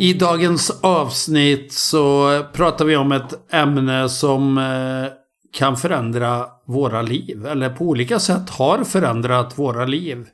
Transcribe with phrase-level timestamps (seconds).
[0.00, 5.12] I dagens avsnitt så pratar vi om ett ämne som eh,
[5.52, 7.46] kan förändra våra liv.
[7.46, 10.26] Eller på olika sätt har förändrat våra liv.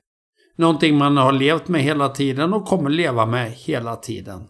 [0.56, 4.41] Någonting man har levt med hela tiden och kommer leva med hela tiden.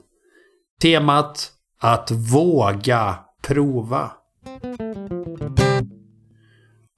[0.82, 4.10] Temat att våga prova.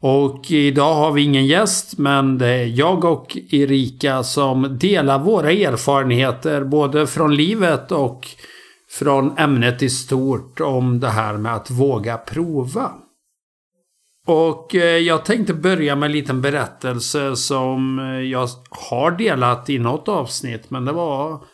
[0.02, 5.52] Och idag har vi ingen gäst, men det är jag och Erika som delar våra
[5.52, 8.26] erfarenheter både från livet och
[8.90, 12.92] från ämnet i stort om det här med att våga prova.
[14.26, 19.78] Och eh, jag tänkte börja med en liten berättelse som eh, jag har delat i
[19.78, 21.44] något avsnitt, men det var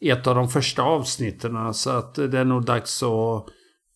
[0.00, 3.46] ett av de första avsnitten, så att det är nog dags att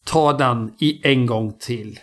[0.04, 1.98] ta den i en gång till.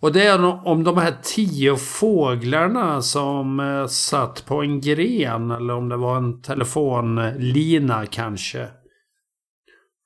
[0.00, 5.74] Och det är om de här tio fåglarna som eh, satt på en gren eller
[5.74, 8.68] om det var en telefonlina kanske.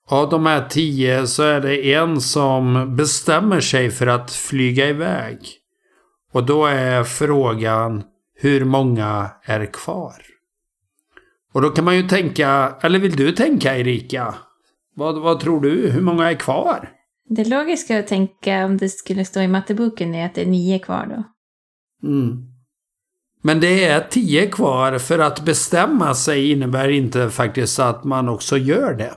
[0.09, 5.39] Av de här tio så är det en som bestämmer sig för att flyga iväg.
[6.33, 8.03] Och då är frågan
[8.37, 10.15] hur många är kvar?
[11.53, 14.34] Och då kan man ju tänka, eller vill du tänka Erika?
[14.95, 15.91] Vad, vad tror du?
[15.91, 16.89] Hur många är kvar?
[17.28, 20.78] Det logiska att tänka om det skulle stå i matteboken är att det är nio
[20.78, 21.25] kvar då.
[22.08, 22.55] Mm.
[23.42, 28.56] Men det är tio kvar för att bestämma sig innebär inte faktiskt att man också
[28.56, 29.14] gör det.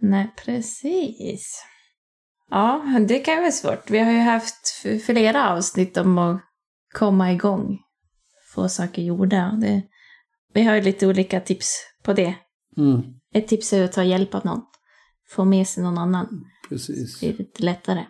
[0.00, 1.64] Nej, precis.
[2.50, 3.90] Ja, det kan vara svårt.
[3.90, 6.40] Vi har ju haft flera avsnitt om att
[6.94, 7.78] komma igång.
[8.54, 9.58] Få saker gjorda.
[9.60, 9.82] Det,
[10.52, 12.34] vi har ju lite olika tips på det.
[12.76, 13.02] Mm.
[13.34, 14.62] Ett tips är att ta hjälp av någon.
[15.28, 16.44] Få med sig någon annan.
[16.68, 17.20] Precis.
[17.20, 18.06] Det blir lite lättare.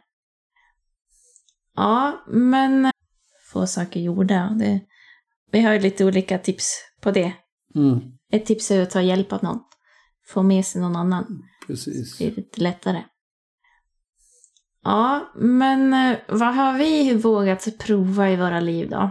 [1.76, 2.90] Ja, men
[3.52, 4.56] få saker gjorda.
[4.58, 4.80] Det,
[5.52, 7.32] vi har ju lite olika tips på det.
[7.74, 8.00] Mm.
[8.32, 9.60] Ett tips är att ta hjälp av någon.
[10.26, 11.42] Få med sig någon annan.
[11.66, 12.18] Precis.
[12.18, 13.02] Det blir lite lättare.
[14.84, 19.10] Ja, men eh, vad har vi vågat prova i våra liv då?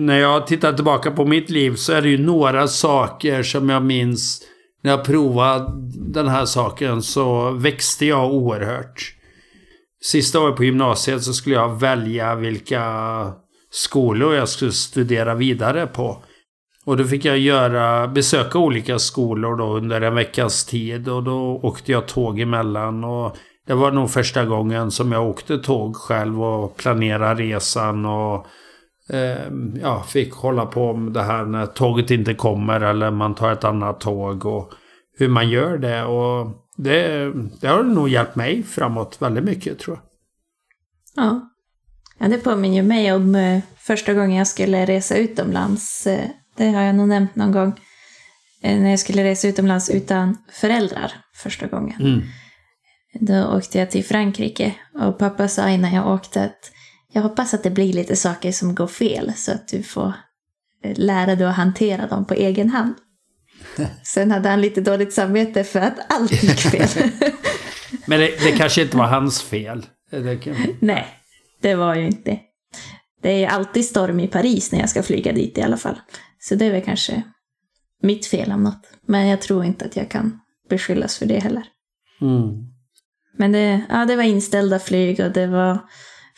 [0.00, 3.82] När jag tittar tillbaka på mitt liv så är det ju några saker som jag
[3.82, 4.42] minns
[4.88, 9.14] när jag provade den här saken så växte jag oerhört.
[10.04, 12.82] Sista året på gymnasiet så skulle jag välja vilka
[13.70, 16.22] skolor jag skulle studera vidare på.
[16.84, 21.60] Och då fick jag göra, besöka olika skolor då under en veckas tid och då
[21.62, 23.04] åkte jag tåg emellan.
[23.04, 28.46] Och det var nog första gången som jag åkte tåg själv och planerade resan och
[29.82, 33.64] ja, fick hålla på med det här när tåget inte kommer eller man tar ett
[33.64, 34.72] annat tåg och
[35.18, 36.04] hur man gör det.
[36.04, 40.04] Och det, det har nog hjälpt mig framåt väldigt mycket tror jag.
[41.24, 41.48] Ja.
[42.18, 46.06] Ja, det påminner mig om eh, första gången jag skulle resa utomlands.
[46.06, 47.80] Eh, det har jag nog nämnt någon gång.
[48.62, 52.00] Eh, när jag skulle resa utomlands utan föräldrar första gången.
[52.00, 52.22] Mm.
[53.20, 56.72] Då åkte jag till Frankrike och pappa sa innan jag åkte att
[57.12, 60.12] jag hoppas att det blir lite saker som går fel så att du får
[60.82, 62.94] lära dig att hantera dem på egen hand.
[64.04, 66.88] Sen hade han lite dåligt samvete för att allt gick fel.
[68.06, 69.86] Men det, det, kanske inte var hans fel.
[70.10, 70.56] Det kan...
[70.80, 71.06] Nej,
[71.60, 72.40] det var ju inte.
[73.22, 76.00] Det är alltid storm i Paris när jag ska flyga dit i alla fall.
[76.38, 77.22] Så det är väl kanske
[78.02, 78.90] mitt fel om något.
[79.06, 81.64] Men jag tror inte att jag kan beskyllas för det heller.
[82.20, 82.66] Mm.
[83.36, 85.78] Men det, ja, det var inställda flyg och det var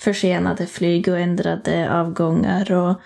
[0.00, 2.72] försenade flyg och ändrade avgångar.
[2.72, 3.00] Och,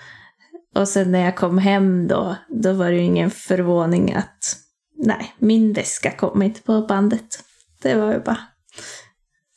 [0.75, 4.57] och sen när jag kom hem då, då var det ju ingen förvåning att
[4.97, 7.45] nej, min väska kom inte på bandet.
[7.83, 8.39] Det var ju bara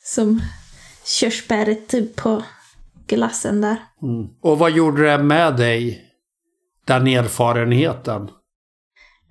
[0.02, 0.40] som
[1.04, 2.42] körsbäret på
[3.06, 3.76] glassen där.
[4.02, 4.28] Mm.
[4.40, 6.04] Och vad gjorde det med dig?
[6.84, 8.30] Den erfarenheten?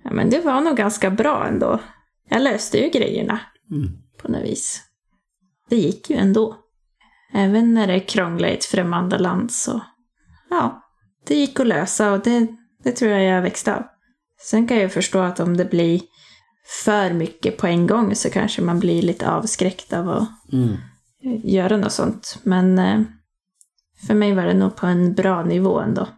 [0.04, 1.80] Ja, men det var nog ganska bra ändå.
[2.28, 3.40] Jag löste ju grejerna
[3.70, 3.88] Mm.
[4.22, 4.82] på något vis.
[5.68, 6.56] Det gick ju ändå.
[7.32, 9.80] Även när det krånglade i ett främmande land så,
[10.50, 10.82] ja,
[11.26, 12.46] det gick att lösa och det,
[12.84, 13.82] det tror jag jag växte av.
[14.40, 16.00] Sen kan jag ju förstå att om det blir
[16.84, 20.76] för mycket på en gång så kanske man blir lite avskräckt av att Mm.
[21.44, 22.38] göra något sånt.
[22.42, 23.00] Men eh,
[24.06, 26.08] för mig var det nog på en bra nivå ändå.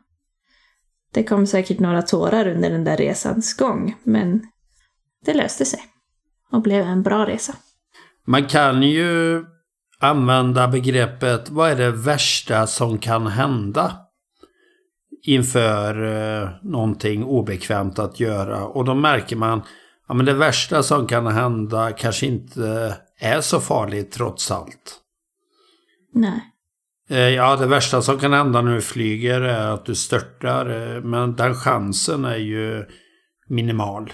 [1.13, 4.47] Det kom säkert några tårar under den där resans gång, men
[5.25, 5.81] det löste sig.
[6.53, 7.55] Och blev en bra resa.
[8.27, 9.45] Man kan ju
[10.00, 13.97] använda begreppet vad är det värsta som kan hända
[15.23, 18.64] inför eh, någonting obekvämt att göra.
[18.64, 19.62] Och då märker man
[20.08, 25.00] ja, men det värsta som kan hända kanske inte är så farligt trots allt.
[26.14, 26.41] Nej.
[27.11, 30.96] Eh, ja, det värsta som kan hända när du flyger är att du störtar.
[30.96, 32.87] eh, Men den chansen är ju
[33.49, 34.12] minimal.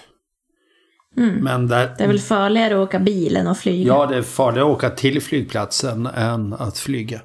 [1.17, 1.45] Mm.
[1.45, 3.89] Men där, Det är väl farligare att åka bil än att flyga.
[3.89, 7.21] Ja, det är farligare att åka till flygplatsen än att flyga.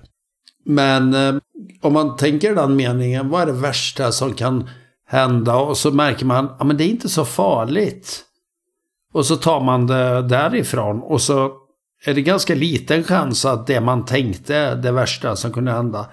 [0.65, 1.35] Men eh,
[1.81, 4.69] om man tänker den meningen, vad är det värsta som kan
[5.07, 5.55] hända?
[5.55, 8.25] Och så märker man, ja men det är inte så farligt.
[9.13, 11.51] Och så tar man det därifrån och så
[12.05, 16.11] är det ganska liten chans att det man tänkte, det värsta som kunde hända,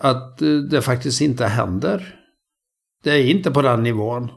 [0.00, 2.16] att eh, det faktiskt inte händer.
[3.04, 4.30] Det är inte på den nivån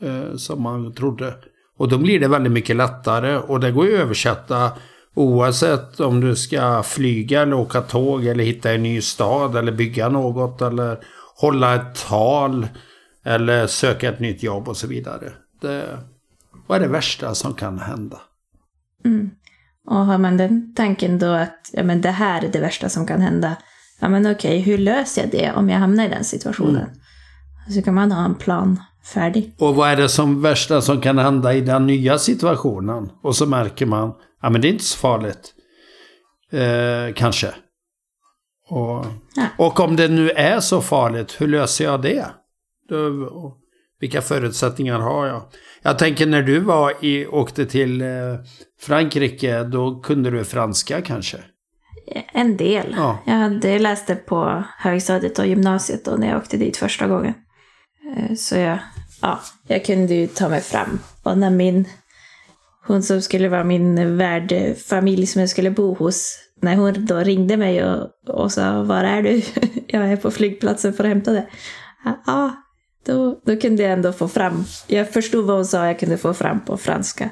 [0.00, 1.34] eh, som man trodde.
[1.76, 4.72] Och då blir det väldigt mycket lättare och det går ju att översätta
[5.14, 10.08] oavsett om du ska flyga eller åka tåg eller hitta en ny stad eller bygga
[10.08, 10.98] något eller
[11.36, 12.68] hålla ett tal
[13.24, 15.32] eller söka ett nytt jobb och så vidare.
[15.60, 15.98] Det,
[16.66, 18.20] vad är det värsta som kan hända?
[19.04, 19.30] Mm.
[19.86, 23.06] Och har man den tanken då att ja, men det här är det värsta som
[23.06, 23.56] kan hända.
[24.00, 26.76] Ja men okej, hur löser jag det om jag hamnar i den situationen?
[26.76, 27.72] Mm.
[27.72, 28.80] Så kan man ha en plan
[29.14, 29.54] färdig.
[29.58, 33.10] Och vad är det som värsta som kan hända i den nya situationen?
[33.22, 34.12] Och så märker man,
[34.42, 35.52] ja men det är inte så farligt.
[36.52, 37.46] Eh, kanske.
[38.68, 39.06] Och,
[39.36, 39.46] Ja.
[39.58, 42.26] och om det nu är så farligt, hur löser jag det?
[42.88, 43.10] Då,
[44.00, 45.42] vilka förutsättningar har jag?
[45.82, 48.08] Jag tänker när du var i, åkte till eh,
[48.80, 51.38] Frankrike, då kunde du franska kanske?
[52.32, 52.94] En del.
[52.96, 53.18] Ja.
[53.26, 57.34] Jag hade läste på högstadiet och gymnasiet då när jag åkte dit första gången.
[58.16, 58.78] Eh, Så jag,
[59.22, 60.98] ja, jag kunde ju ta mig fram.
[61.22, 61.88] Och när min,
[62.86, 67.56] hon som skulle vara min värdfamilj som jag skulle bo hos, när hon då ringde
[67.56, 69.42] mig och, och sa var är du?
[69.86, 71.48] jag är på flygplatsen för att hämta dig.
[72.26, 72.62] Ja,
[73.06, 76.34] då, då kunde jag ändå få fram, jag förstod vad hon sa, jag kunde få
[76.34, 77.30] fram på franska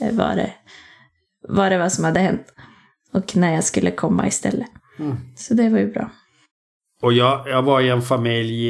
[0.00, 0.52] eh, vad det,
[1.48, 2.46] vad det var som hade hänt.
[3.12, 4.68] Och när jag skulle komma istället.
[4.98, 5.16] Mm.
[5.36, 6.10] Så det var ju bra.
[7.02, 8.68] Och jag, jag var i en familj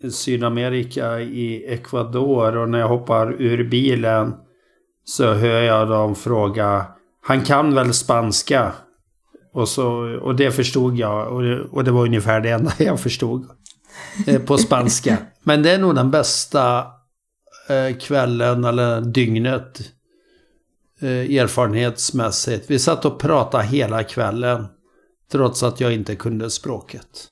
[0.00, 2.56] i Sydamerika, i Ecuador.
[2.56, 4.34] Och när jag hoppar ur bilen
[5.04, 6.86] så hör jag dem fråga
[7.22, 8.72] Han kan väl spanska?
[9.52, 11.32] Och, så, och det förstod jag.
[11.32, 13.46] Och det, och det var ungefär det enda jag förstod.
[14.26, 15.16] eh, På spanska.
[15.42, 16.86] Men det är nog den bästa
[17.68, 19.80] eh, kvällen eller dygnet
[21.00, 21.08] eh,
[21.40, 22.70] erfarenhetsmässigt.
[22.70, 24.66] Vi satt och pratade hela kvällen.
[25.32, 27.28] Trots att jag inte kunde språket.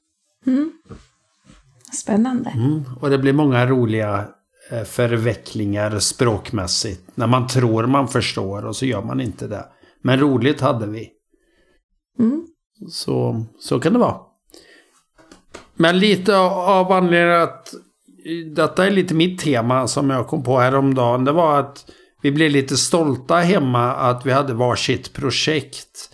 [0.47, 0.73] Mm.
[1.93, 2.51] Spännande.
[2.51, 2.85] Mm.
[3.01, 4.29] Och det blir många roliga
[4.71, 7.11] eh, förvecklingar språkmässigt.
[7.15, 9.65] När man tror man förstår och så gör man inte det.
[10.03, 11.11] Men roligt hade vi.
[12.19, 12.47] Mm.
[12.89, 14.17] Så, så kan det vara.
[15.75, 17.75] Men lite av anledningen att
[18.55, 21.25] detta är lite mitt tema som jag kom på häromdagen.
[21.25, 21.91] Det var att
[22.23, 26.11] vi blev lite stolta hemma att vi hade varsitt projekt.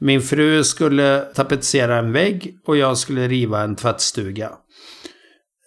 [0.00, 4.50] Min fru skulle tapetsera en vägg och jag skulle riva en tvättstuga.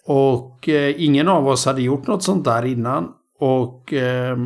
[0.06, 3.08] Och eh, ingen av oss hade gjort något sånt där innan.
[3.40, 4.38] Och eh,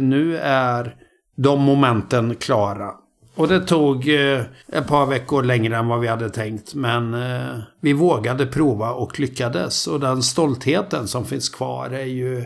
[0.00, 0.94] nu är
[1.36, 2.90] de momenten klara.
[3.34, 4.42] Och det tog eh,
[4.72, 6.74] ett par veckor längre än vad vi hade tänkt.
[6.74, 9.86] Men eh, vi vågade prova och lyckades.
[9.86, 12.44] Och den stoltheten som finns kvar är ju...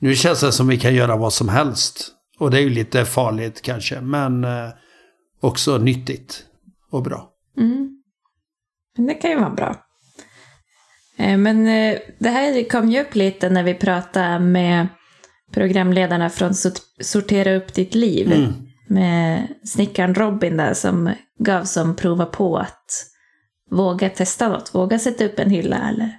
[0.00, 2.08] Nu känns det som vi kan göra vad som helst.
[2.38, 4.00] Och det är ju lite farligt kanske.
[4.00, 4.68] Men eh,
[5.44, 6.44] också nyttigt
[6.90, 7.30] och bra.
[7.58, 8.02] Mm.
[8.96, 9.84] Men det kan ju vara bra.
[11.16, 14.86] Eh, Men eh, det här kom ju upp lite när vi pratade med
[15.52, 18.32] programledarna från Sort- Sortera upp ditt liv.
[18.32, 18.52] Mm.
[18.88, 22.90] Med snickaren Robin där som gav som prova på att
[23.70, 24.74] våga testa något.
[24.74, 26.18] Våga sätta upp en hylla eller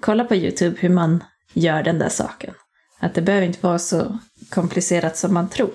[0.00, 2.54] kolla på YouTube hur man gör den där saken.
[3.00, 4.18] Att det behöver inte vara så
[4.50, 5.70] komplicerat som man tror.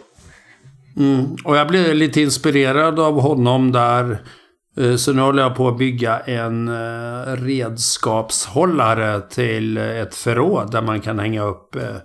[0.98, 1.36] Mm.
[1.44, 4.22] Och jag blev lite inspirerad av honom där.
[4.78, 10.82] Eh, så nu håller jag på att bygga en eh, redskapshållare till ett förråd där
[10.82, 11.96] man kan hänga upp eh,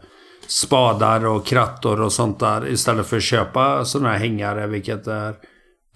[0.46, 5.34] spadar och krattor och sånt där istället för att köpa sådana här hängare vilket är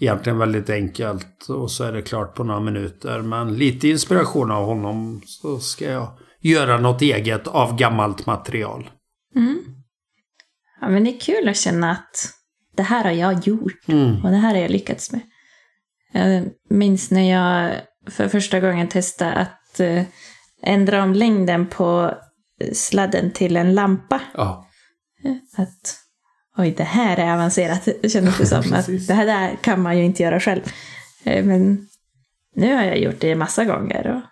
[0.01, 3.21] egentligen väldigt enkelt och så är det klart på några minuter.
[3.21, 6.09] Men lite inspiration av honom så ska jag
[6.41, 8.91] göra något eget av gammalt material.
[9.37, 9.63] Mm.
[10.81, 12.36] Ja, men det är kul att känna att
[12.77, 14.25] det här har jag gjort Mm.
[14.25, 15.21] och det här har jag lyckats med.
[16.13, 17.73] Jag minns när jag
[18.11, 20.03] för första gången testade att eh,
[20.63, 22.15] ändra om längden på
[22.73, 24.21] sladden till en lampa.
[24.35, 24.67] Ja.
[25.57, 25.97] Att
[26.57, 28.73] oj, det här är avancerat, kändes det som.
[28.73, 30.61] att det här där kan man ju inte göra själv.
[31.25, 31.89] Eh, Men
[32.55, 34.23] nu har jag gjort det massa gånger och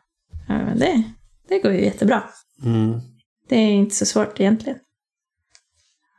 [0.48, 1.02] ja, det,
[1.48, 2.22] det går ju jättebra.
[2.64, 3.00] Mm.
[3.48, 4.78] Det är inte så svårt egentligen.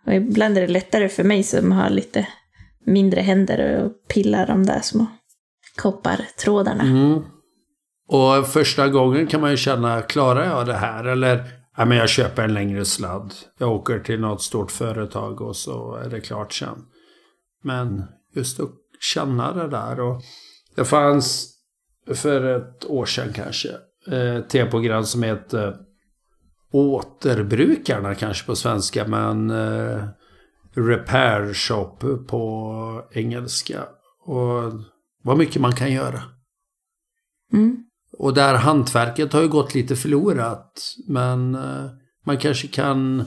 [0.05, 2.27] Och ibland är det lättare för mig som har lite
[2.85, 5.07] mindre händer och pillar de där små
[5.75, 6.83] koppartrådarna.
[6.83, 7.21] Mm.
[8.07, 11.03] Och första gången kan man ju känna, klarar jag det här?
[11.03, 11.43] Eller,
[11.77, 13.33] ja men jag köper en längre sladd.
[13.57, 16.85] Jag åker till något stort företag och så är det klart sen.
[17.63, 18.03] Men
[18.35, 20.21] just att känna det där och
[20.75, 21.51] det fanns
[22.13, 23.69] för ett år sedan kanske
[24.07, 25.75] eh, ett tv-program som heter
[26.75, 30.03] Återbrukarna kanske på svenska men eh,
[30.74, 33.84] Repair Shop på engelska.
[34.25, 34.74] Och
[35.24, 36.22] vad mycket man kan göra.
[37.53, 37.77] Mm.
[38.17, 40.96] Och där hantverket har ju gått lite förlorat.
[41.08, 41.86] Men eh,
[42.25, 43.25] man kanske kan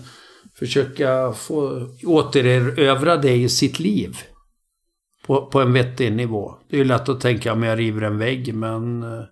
[0.55, 4.17] försöka få återerövra det i sitt liv.
[5.27, 6.55] På, på en vettig nivå.
[6.69, 9.25] Det är ju lätt att tänka om jag river en vägg men eh,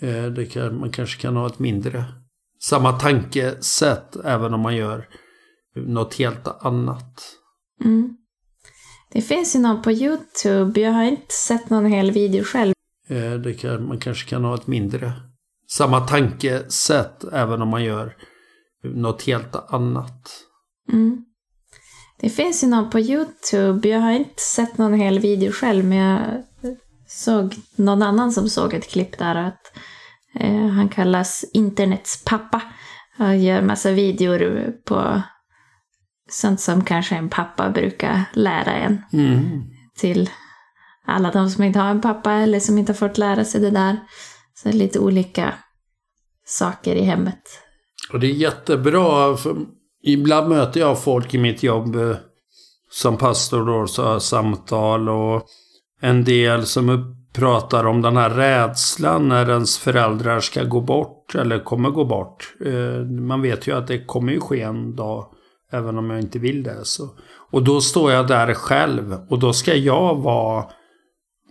[0.00, 2.04] eh, det kan, man kanske kan ha ett mindre.
[2.62, 5.08] Samma tankesätt även om man gör
[5.74, 7.22] något helt annat.
[7.84, 8.16] Mm.
[9.12, 12.72] Det finns ju någon på YouTube, jag har inte sett någon hel video själv.
[13.08, 15.12] Eh, det kan, man kanske kan ha ett mindre.
[15.70, 18.16] Samma tankesätt även om man gör
[18.84, 20.30] något helt annat.
[20.92, 21.24] Mm.
[22.20, 25.98] Det finns ju någon på YouTube, jag har inte sett någon hel video själv men
[25.98, 26.44] jag
[27.08, 29.72] såg någon annan som såg ett klipp där att
[30.74, 32.62] han kallas internets pappa.
[33.16, 35.22] Han gör massa videor på
[36.30, 39.62] sånt som kanske en pappa brukar lära en Mm.
[39.96, 40.30] till
[41.06, 43.70] alla de som inte har en pappa eller som inte har fått lära sig det
[43.70, 43.96] där.
[44.54, 45.54] Så lite olika
[46.46, 47.42] saker i hemmet.
[48.12, 49.36] Och det är jättebra.
[49.36, 49.56] För
[50.02, 52.16] ibland möter jag folk i mitt jobb eh,
[52.90, 55.46] som pastor då, så har jag samtal och
[56.00, 61.34] en del som upp- pratar om den här rädslan när ens föräldrar ska gå bort
[61.34, 62.54] eller kommer gå bort.
[62.64, 65.26] Eh, Man vet ju att det kommer ju ske en dag
[65.72, 66.84] även om jag inte vill det.
[66.84, 67.08] Så.
[67.50, 70.64] Och då står jag där själv och då ska jag vara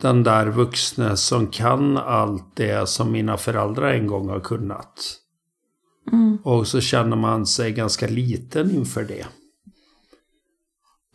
[0.02, 5.18] den där vuxne som kan allt det som mina föräldrar en gång har kunnat.
[6.12, 6.38] Mm.
[6.44, 9.26] Och så känner man sig ganska liten inför det.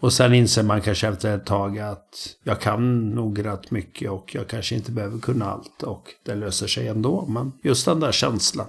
[0.00, 4.34] Och sen inser man kanske efter ett tag att jag kan nog rätt mycket och
[4.34, 7.26] jag kanske inte behöver kunna allt och det löser sig ändå.
[7.26, 8.66] Men just den där känslan.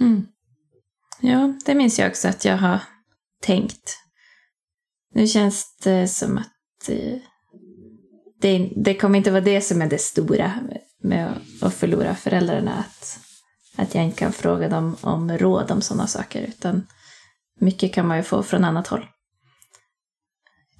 [0.00, 0.26] Mm.
[1.20, 2.78] Ja, det minns jag också att jag har
[3.42, 3.96] tänkt.
[5.14, 7.18] Nu känns det som att eh,
[8.40, 10.52] det, det kommer inte vara det som är det stora
[11.02, 12.72] med att- att förlora föräldrarna.
[12.78, 13.18] Att,
[13.76, 16.42] att jag inte kan fråga dem om råd om sådana saker.
[16.42, 16.86] Utan
[17.60, 19.06] mycket kan man ju få från annat håll.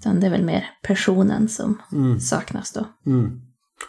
[0.00, 2.20] Utan det är väl mer personen som Mm.
[2.20, 2.86] saknas då.
[3.10, 3.40] Mm.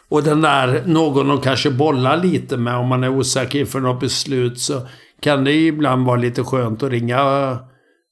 [0.10, 4.00] Och den där någon att kanske bolla lite med om man är osäker inför något
[4.00, 4.88] beslut så
[5.20, 7.60] kan det ibland vara lite skönt att ringa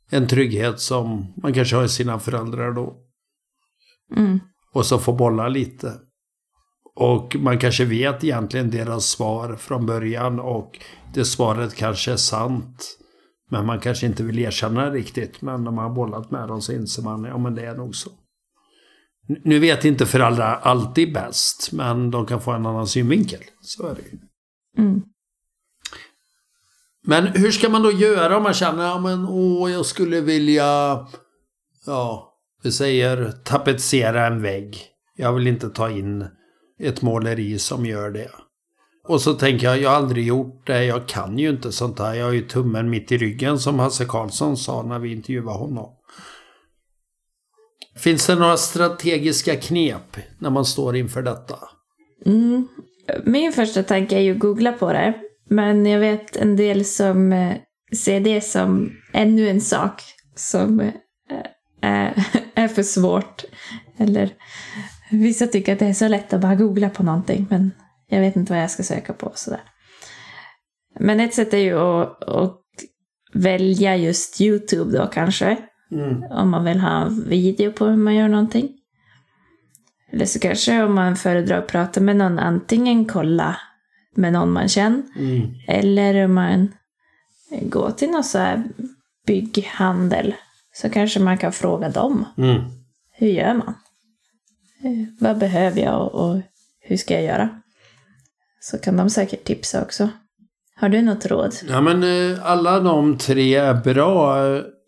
[0.10, 2.94] en trygghet som man kanske har i sina föräldrar då.
[4.16, 4.40] Mm.
[4.74, 5.94] Och så få bolla lite.
[6.96, 10.80] Och man kanske vet egentligen deras svar från början och
[11.14, 12.98] det svaret kanske är sant.
[13.50, 15.42] Men man kanske inte vill erkänna det riktigt.
[15.42, 17.96] Men när man har bollat med dem så inser man, ja men det är nog
[17.96, 18.10] så.
[19.44, 23.40] Nu vet inte föräldrar alltid bäst, men de kan få en annan synvinkel.
[23.62, 24.18] Så är det ju.
[24.84, 25.02] Mm.
[27.06, 31.00] Men hur ska man då göra om man känner, ja men åh, jag skulle vilja,
[31.86, 34.78] ja, vi säger tapetsera en vägg.
[35.16, 36.28] Jag vill inte ta in
[36.80, 38.32] ett måleri som gör det.
[39.10, 42.14] Och så tänker jag, jag har aldrig gjort det, jag kan ju inte sånt här.
[42.14, 45.90] Jag har ju tummen mitt i ryggen som Hasse Karlsson sa när vi intervjuade honom.
[47.96, 51.56] Finns det några strategiska knep när man står inför detta?
[52.26, 52.68] Mm.
[53.24, 55.14] Min första tanke är ju att googla på det.
[55.50, 57.56] Men jag vet en del som eh,
[58.04, 60.02] ser det som ännu en sak
[60.36, 60.94] som eh,
[61.82, 63.44] är, är för svårt.
[63.98, 64.30] Eller
[65.12, 67.72] vissa tycker att det är så lätt att bara googla på någonting men
[68.10, 69.32] jag vet inte vad jag ska söka på.
[69.36, 69.62] Sådär.
[71.00, 72.62] Men ett sätt är ju att, att
[73.34, 75.58] välja just YouTube då kanske.
[75.92, 76.24] Mm.
[76.24, 78.70] Om man vill ha en video på hur man gör någonting.
[80.12, 83.58] Eller så kanske om man föredrar att prata med någon, antingen kolla
[84.16, 85.04] med någon man känner.
[85.20, 85.52] Mm.
[85.68, 86.74] Eller om man
[87.62, 88.64] går till någon så här
[89.28, 90.36] bygghandel.
[90.74, 92.26] Så kanske man kan fråga dem.
[92.38, 92.62] Mm.
[93.12, 93.74] Hur gör man?
[94.84, 96.42] Eh, Vad behöver jag och, och
[96.80, 97.62] hur ska jag göra?
[98.60, 100.10] Så kan de säkert tipsa också.
[100.76, 101.54] Har du något råd?
[101.70, 104.38] Ja men eh, alla de tre är bra.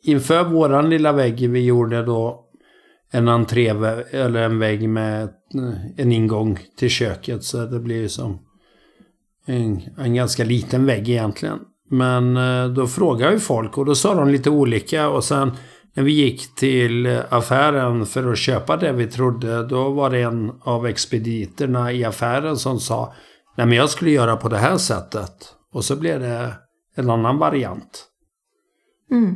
[0.04, 2.46] Inför våran lilla vägg vi gjorde då
[3.12, 3.70] en entré
[4.12, 7.44] eller en vägg med eh, en ingång till köket.
[7.44, 8.40] Så det blir ju som
[9.46, 11.60] en, en ganska liten vägg egentligen.
[11.90, 15.52] Men eh, då frågade ju folk och då sa de lite olika och sen
[15.94, 20.52] när vi gick till affären för att köpa det vi trodde, då var det en
[20.62, 23.14] av expediterna i affären som sa
[23.56, 25.56] Nej men jag skulle göra på det här sättet.
[25.74, 26.54] Och så blev det
[26.96, 28.08] en annan variant.
[29.12, 29.36] Mm.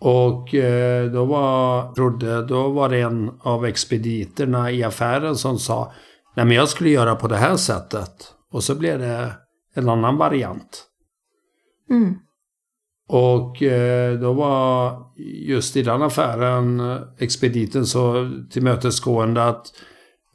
[0.00, 5.92] Och eh, då var, trodde, då var det en av expediterna i affären som sa
[6.34, 8.34] Nej men jag skulle göra på det här sättet.
[8.52, 9.32] Och så blev det
[9.74, 10.84] en annan variant.
[11.90, 12.14] Mm.
[13.08, 15.02] Och eh, då var
[15.46, 19.66] just i den affären eh, expediten så tillmötesgående att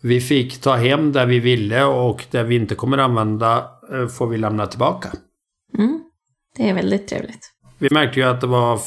[0.02, 4.28] vi fick ta hem det vi ville och det vi inte kommer använda eh, får
[4.28, 5.10] vi lämna tillbaka.
[5.78, 6.04] Mm.
[6.58, 7.54] Det är väldigt trevligt.
[7.78, 8.80] Vi märkte ju att det var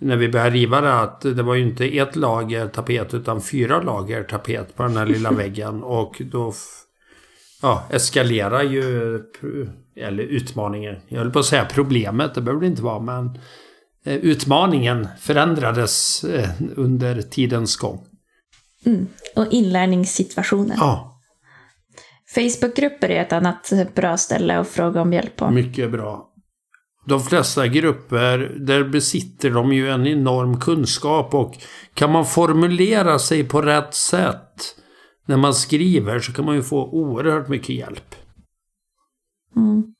[0.00, 3.82] när vi började riva det att det var ju inte ett lager tapet utan fyra
[3.82, 6.52] lager tapet på den här lilla väggen och då
[7.62, 9.18] ja, eskalerar ju
[9.96, 10.96] eller utmaningen.
[11.08, 13.38] Jag höll på att säga problemet, det behöver det inte vara, men
[14.04, 18.06] eh, utmaningen förändrades eh, under tidens gång.
[18.86, 19.08] Mm.
[19.36, 20.76] Och inlärningssituationen.
[20.80, 21.20] Ja.
[22.34, 25.50] Facebookgrupper är ett annat bra ställe att fråga om hjälp på.
[25.50, 26.26] Mycket bra.
[27.06, 31.54] De flesta grupper, där besitter de ju en enorm kunskap och
[31.94, 34.76] kan man formulera sig på rätt sätt
[35.26, 38.14] när man skriver så kan man ju få oerhört mycket hjälp.
[39.56, 39.94] Mm.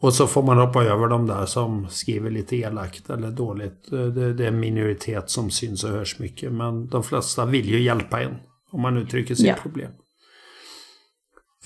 [0.00, 3.90] Och så får man hoppa över de där som skriver lite elakt eller dåligt.
[3.90, 6.52] Det, det är en minoritet som syns och hörs mycket.
[6.52, 8.34] Men de flesta vill ju hjälpa en.
[8.70, 9.54] Om man uttrycker sitt Ja.
[9.62, 9.90] problem.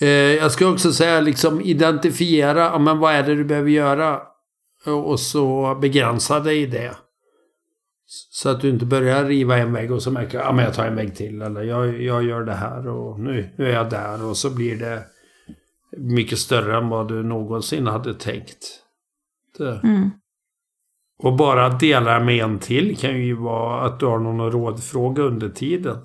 [0.01, 4.21] Eh, jag ska också säga liksom identifiera, ja, men vad är det du behöver göra?
[4.85, 6.95] Och så begränsa dig i det.
[8.31, 10.73] Så att du inte börjar riva en vägg och så märker jag, ja men jag
[10.73, 11.41] tar en vägg till.
[11.41, 14.23] Eller jag, jag gör det här och nu, nu är jag där.
[14.23, 15.03] Och så blir det
[15.97, 18.79] mycket större än vad du någonsin hade tänkt.
[19.83, 20.09] Mm.
[21.19, 25.49] Och bara dela med en till kan ju vara att du har någon rådfråga under
[25.49, 25.97] tiden.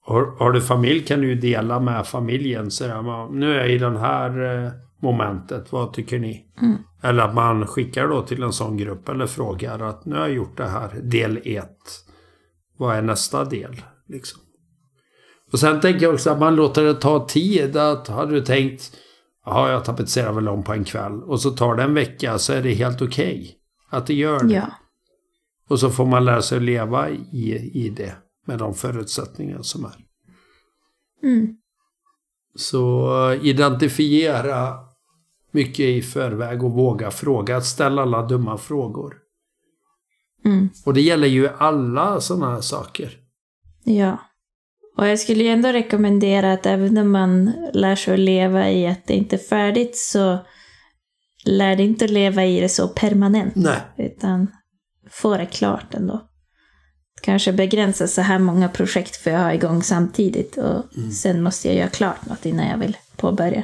[0.00, 2.70] Har, har du familj kan du ju dela med familjen.
[2.70, 6.46] Så där, man, nu är jag i den här eh, momentet, vad tycker ni?
[6.62, 6.76] Mm.
[7.02, 10.32] Eller att man skickar då till en sån grupp eller frågar att nu har jag
[10.32, 11.68] gjort det här, del 1.
[12.76, 13.82] Vad är nästa del?
[14.06, 14.40] Liksom.
[15.52, 17.76] Och sen tänker jag också att man låter det ta tid.
[17.76, 18.96] Att har du tänkt,
[19.44, 21.22] ja jag tapetserar väl om på en kväll.
[21.22, 23.54] Och så tar det en vecka så är det helt okej.
[23.90, 24.54] att det gör det.
[24.54, 24.66] Ja.
[25.68, 28.16] Och så får man lära sig att leva i, i det.
[28.46, 29.96] Med de förutsättningar som är.
[31.22, 31.56] Mm.
[32.54, 34.74] Så eh, identifiera
[35.50, 37.60] mycket i förväg och våga fråga.
[37.60, 39.16] Ställ alla dumma frågor.
[40.44, 40.68] Mm.
[40.86, 43.16] Och det gäller ju alla sådana här saker.
[43.84, 44.18] Ja.
[44.98, 48.86] Och jag skulle ju ändå rekommendera att även om man lär sig att leva i
[48.86, 50.38] att det inte är färdigt så
[51.44, 53.56] lär det inte att leva i det så permanent.
[53.56, 53.80] Nej.
[53.96, 54.46] Utan
[55.10, 56.22] få det klart ändå.
[57.22, 61.76] Kanske begränsa så här många projekt för jag ha igång samtidigt och sen måste jag
[61.76, 63.62] göra klart något innan jag vill påbörja.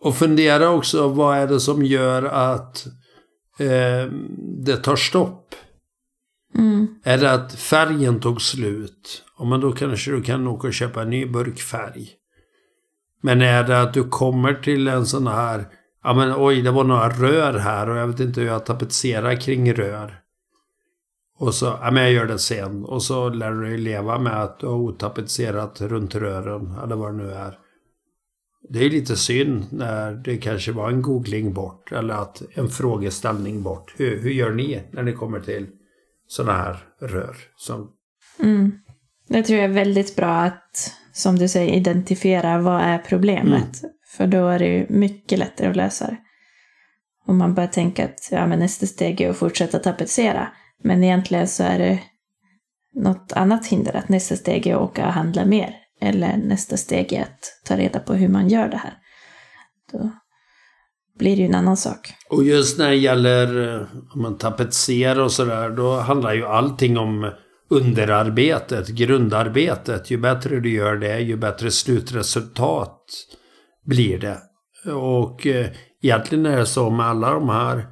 [0.00, 2.86] Och fundera också, vad är det som gör att
[3.58, 4.12] eh,
[4.64, 5.54] det tar stopp?
[6.54, 6.86] Mm.
[7.04, 9.24] Är det att färgen tog slut?
[9.38, 12.08] Ja, men då kanske du kan åka och köpa en ny burk färg.
[13.20, 15.64] Men är det att du kommer till en sån här,
[16.02, 19.40] ja men oj, det var några rör här och jag vet inte hur jag tapetserar
[19.40, 20.18] kring rör.
[21.38, 22.84] Och så, ja men jag gör det sen.
[22.84, 27.12] Och så lär du dig leva med att du har otapetserat runt rören, eller vad
[27.12, 27.58] det nu är.
[28.68, 33.62] Det är lite synd när det kanske var en googling bort, eller att en frågeställning
[33.62, 33.94] bort.
[33.96, 35.66] Hur, hur gör ni när ni kommer till
[36.32, 37.36] sådana här rör?
[37.56, 37.90] Som,
[38.40, 38.72] Mm.
[39.28, 43.82] Det tror jag är väldigt bra att, som du säger, identifiera vad är problemet.
[44.16, 46.16] För då är det ju mycket lättare att lösa det.
[47.26, 50.48] Om man bara tänker att ja, men nästa steg är att fortsätta tapetsera.
[50.84, 52.00] Men egentligen så är det
[52.94, 53.96] något annat hinder.
[53.96, 55.74] Att nästa steg är att åka och handla mer.
[56.00, 58.94] Eller nästa steg är att ta reda på hur man gör det här.
[59.92, 60.10] Då
[61.18, 62.12] blir det ju en annan sak.
[62.30, 66.98] och just när det gäller eh, om man tapetserar och sådär, då handlar ju allting
[66.98, 67.32] om
[67.70, 70.10] underarbetet, grundarbetet.
[70.10, 72.98] Ju bättre du gör det, ju bättre slutresultat
[73.86, 74.38] blir det.
[74.92, 75.66] Och eh,
[76.02, 77.86] egentligen är det så med alla de här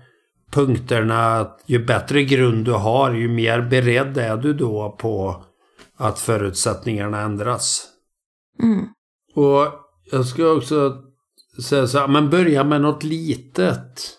[0.53, 5.45] punkterna att ju bättre grund du har, ju mer beredd är du då på
[5.97, 7.87] att förutsättningarna ändras.
[8.63, 8.87] Mm.
[9.35, 9.67] Och
[10.11, 10.97] jag ska också
[11.63, 14.17] säga så här, men börja med något litet.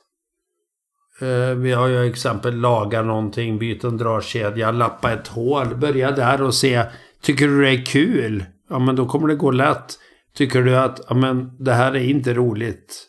[1.21, 5.75] Eh, vi har ju exempel laga någonting, byta en dragkedja, lappa ett hål.
[5.75, 6.83] Börja där och se.
[7.21, 8.45] Tycker du det är kul?
[8.69, 9.99] Ja men då kommer det gå lätt.
[10.35, 13.07] Tycker du att ja, men det här är inte roligt.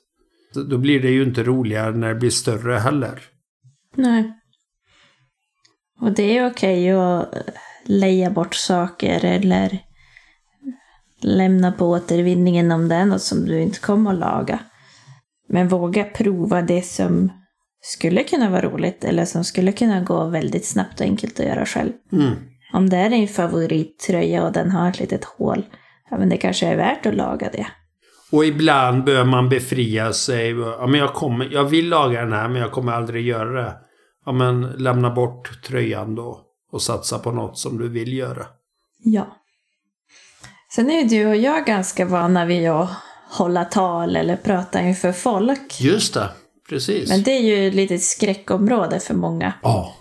[0.54, 3.20] Då blir det ju inte roligare när det blir större heller.
[3.96, 4.32] Nej.
[6.00, 7.42] Och det är okej att eh,
[7.84, 9.78] leja bort saker eller
[11.24, 14.58] lämna på återvinningen om det är något som du inte kommer att laga.
[15.48, 17.32] Men våga prova det som
[17.82, 21.66] skulle kunna vara roligt eller som skulle kunna gå väldigt snabbt och enkelt att göra
[21.66, 21.92] själv.
[22.12, 22.32] Mm.
[22.72, 25.64] Om det är din favorittröja och den har ett litet hål,
[26.10, 27.66] ja men det kanske är värt att laga det.
[28.32, 30.50] Och ibland bör man befria sig.
[30.50, 33.74] Ja, men jag, kommer, jag vill laga den här men jag kommer aldrig göra det.
[34.26, 36.40] Ja men lämna bort tröjan då.
[36.72, 38.46] Och satsa på något som du vill göra.
[39.04, 39.26] Ja.
[40.74, 42.90] Sen är ju du och jag ganska vana vid att
[43.30, 45.80] hålla tal eller prata inför folk.
[45.80, 46.28] Just det,
[46.68, 47.08] precis.
[47.08, 49.52] Men det är ju ett litet skräckområde för många.
[49.62, 49.94] Ja.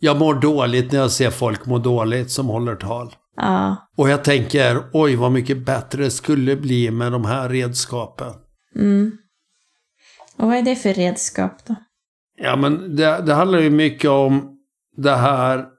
[0.00, 3.14] Jag mår dåligt när jag ser folk må dåligt som håller tal.
[3.36, 3.76] Ja.
[3.96, 8.32] Och jag tänker, oj vad mycket bättre det skulle bli med de här redskapen.
[8.76, 9.12] Mm.
[10.36, 11.74] Och vad är det för redskap då?
[12.36, 14.58] Ja men det, det handlar ju mycket om
[14.96, 15.71] det här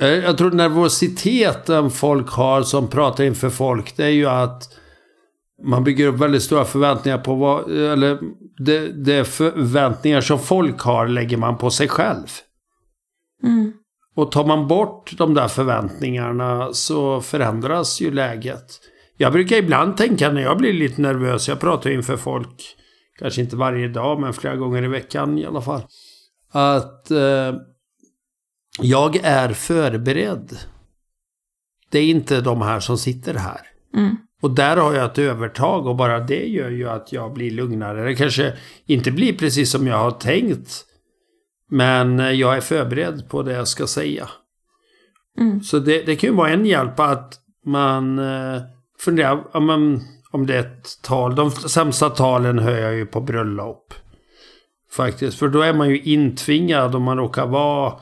[0.00, 4.62] Jag tror nervositeten folk har som pratar inför folk, det är ju att
[5.62, 8.18] man bygger upp väldigt stora förväntningar på vad, eller
[8.58, 12.26] det, det förväntningar som folk har lägger man på sig själv.
[13.42, 13.72] Mm.
[14.16, 18.64] Och tar man bort de där förväntningarna så förändras ju läget.
[19.16, 22.62] Jag brukar ibland tänka när jag blir lite nervös, jag pratar inför folk,
[23.18, 25.82] kanske inte varje dag men flera gånger i veckan i alla fall.
[26.52, 27.54] Att eh,
[28.80, 30.58] jag är förberedd.
[31.90, 33.60] Det är inte de här som sitter här.
[33.96, 34.16] Mm.
[34.42, 38.04] Och där har jag ett övertag och bara det gör ju att jag blir lugnare.
[38.04, 38.52] Det kanske
[38.86, 40.84] inte blir precis som jag har tänkt.
[41.70, 44.28] Men jag är förberedd på det jag ska säga.
[45.38, 45.60] Mm.
[45.60, 47.34] Så det, det kan ju vara en hjälp att
[47.66, 48.62] man eh,
[49.00, 51.34] funderar ja, men, om det är ett tal.
[51.34, 53.94] De sämsta talen hör jag ju på bröllop.
[54.92, 55.38] Faktiskt.
[55.38, 58.00] För då är man ju intvingad om man råkar vara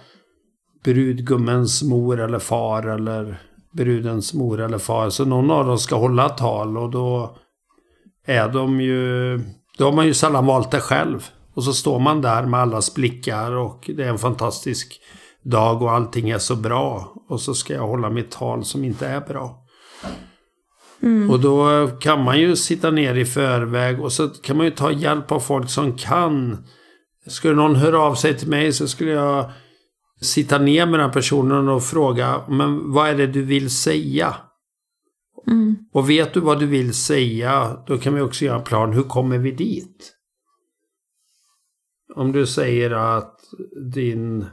[0.84, 3.40] brudgummens mor eller far eller
[3.72, 5.10] brudens mor eller far.
[5.10, 7.36] Så någon av dem ska hålla tal och då
[8.26, 9.40] är de ju...
[9.78, 11.28] Då har man ju sällan valt det själv.
[11.54, 15.00] Och så står man där med allas blickar och det är en fantastisk
[15.42, 17.14] dag och allting är så bra.
[17.28, 19.58] Och så ska jag hålla mitt tal som inte är bra.
[21.30, 24.92] Och då kan man ju sitta ner i förväg och så kan man ju ta
[24.92, 26.64] hjälp av folk som kan.
[27.26, 29.50] Skulle någon höra av sig till mig så skulle jag
[30.22, 34.34] sitta ner med den personen och fråga men vad är det du vill säga?
[35.46, 35.76] Mm.
[35.92, 38.92] Och vet du vad du vill säga, då kan vi också göra en plan.
[38.92, 40.14] Hur kommer vi dit?
[42.14, 43.40] Om du säger att
[43.92, 44.46] din...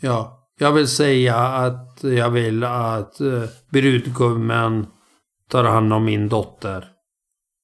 [0.00, 4.86] Ja, jag vill säga att jag vill att eh, brudgummen
[5.48, 6.88] tar hand om min dotter.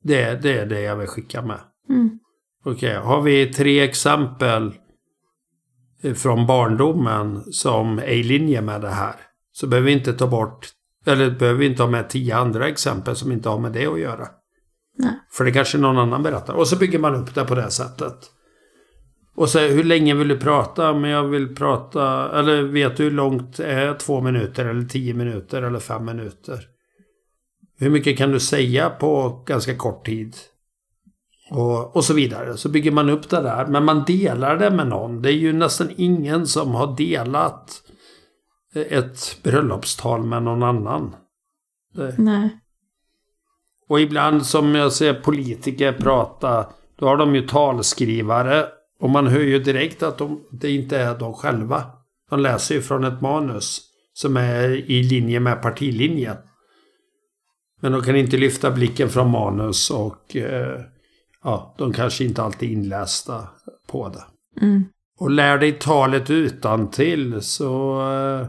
[0.02, 1.60] Det, det är det jag vill skicka med.
[1.88, 2.18] Mm.
[2.64, 4.74] Okej, har vi tre exempel
[6.14, 9.14] från barndomen som är i linje med det här.
[9.52, 10.68] Så behöver vi inte ta bort,
[11.06, 14.00] eller behöver vi inte ha med tio andra exempel som inte har med det att
[14.00, 14.28] göra.
[14.98, 15.12] Nej.
[15.30, 16.54] För det kanske någon annan berättar.
[16.54, 18.14] Och så bygger man upp det på det sättet.
[19.36, 20.94] Och så hur länge vill du prata?
[20.94, 25.62] Men jag vill prata, eller vet du hur långt är två minuter eller tio minuter
[25.62, 26.60] eller fem minuter?
[27.78, 30.36] Hur mycket kan du säga på ganska kort tid?
[31.50, 32.56] Och, och så vidare.
[32.56, 33.66] Så bygger man upp det där.
[33.66, 35.22] Men man delar det med någon.
[35.22, 37.82] Det är ju nästan ingen som har delat
[38.74, 41.16] ett bröllopstal med någon annan.
[41.94, 42.14] Det.
[42.18, 42.58] Nej.
[43.88, 46.66] Och ibland som jag ser politiker prata,
[46.98, 48.66] då har de ju talskrivare.
[49.00, 51.84] Och man hör ju direkt att de, det inte är de själva.
[52.30, 53.80] De läser ju från ett manus
[54.12, 56.36] som är i linje med partilinjen.
[57.80, 60.80] Men de kan inte lyfta blicken från manus och eh,
[61.48, 63.48] ja, de kanske inte alltid är inlästa
[63.86, 64.24] på det.
[64.66, 64.84] Mm.
[65.18, 68.46] Och lär dig talet utan till så eh,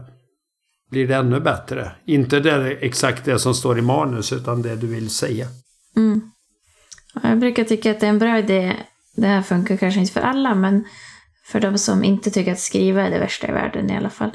[0.90, 1.92] blir det ännu bättre.
[2.04, 5.46] Inte det, exakt det som står i manus utan det du vill säga.
[5.96, 6.30] Mm.
[7.22, 8.76] Jag brukar tycka att det är en bra idé.
[9.16, 10.84] Det här funkar kanske inte för alla, men
[11.46, 14.30] för de som inte tycker att skriva är det värsta i världen i alla fall.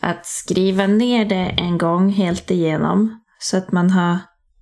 [0.00, 3.20] Att skriva ner det en gång helt igenom.
[3.38, 4.18] Så att man har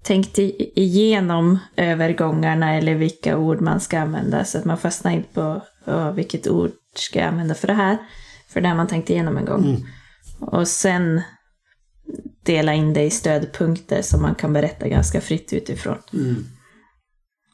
[0.07, 4.45] tänkt igenom övergångarna eller vilka ord man ska använda.
[4.45, 7.99] Så att man fastnar inte på "Åh, vilket ord ska jag använda för det här.
[8.49, 9.65] För det har man tänkt igenom en gång.
[9.65, 9.83] Mm.
[10.41, 11.23] Och sen
[12.45, 15.99] dela in det i stödpunkter som man kan berätta ganska fritt utifrån.
[16.13, 16.45] Mm.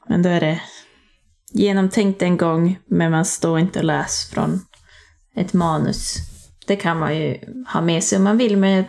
[0.09, 0.61] Men då är det
[1.53, 4.61] genomtänkt en gång, men man står inte och läser från
[5.37, 6.17] ett manus.
[6.67, 7.39] Det kan man ju
[7.73, 8.85] ha med sig om man vill, men,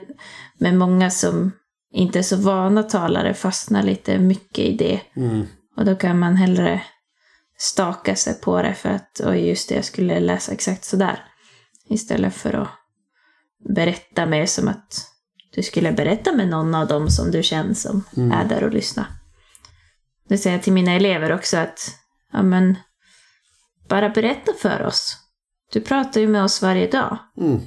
[0.58, 1.52] men många som
[1.93, 5.01] inte så vana talare fastnar lite mycket i det.
[5.15, 5.47] Mm.
[5.77, 6.82] Och då kan man hellre
[7.58, 11.25] staka sig på det för att, oj just det, jag skulle läsa exakt sådär.
[11.89, 12.69] Istället för att
[13.69, 15.08] berätta mer som att
[15.56, 18.32] du skulle berätta med någon av dem som du känner som Mm.
[18.32, 19.06] är där och lyssnar.
[20.29, 21.79] Det säger jag till mina elever också att,
[22.32, 22.77] ja men,
[23.89, 25.17] bara berätta för oss.
[25.73, 27.17] Du pratar ju med oss varje dag.
[27.38, 27.60] Mm.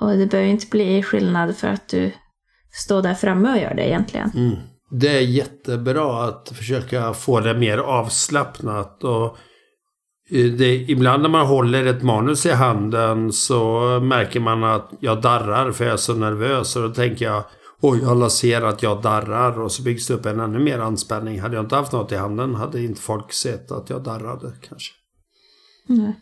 [0.00, 2.12] Och det behöver inte bli skillnad för att du
[2.72, 4.30] står där framme och gör det egentligen.
[4.34, 4.56] Mm.
[4.90, 9.04] Det är jättebra att försöka få det mer avslappnat.
[9.04, 9.24] Och
[10.30, 15.20] eh, det, ibland när man håller ett manus i handen så märker man att jag
[15.22, 16.76] darrar för jag är så nervös.
[16.76, 17.44] Och då tänker jag
[17.82, 21.40] oj, alla ser att jag darrar och så byggs det upp en ännu mer anspänning.
[21.40, 24.92] Hade jag inte haft något i handen hade inte folk sett att jag darrade kanske.
[25.86, 26.20] Nej.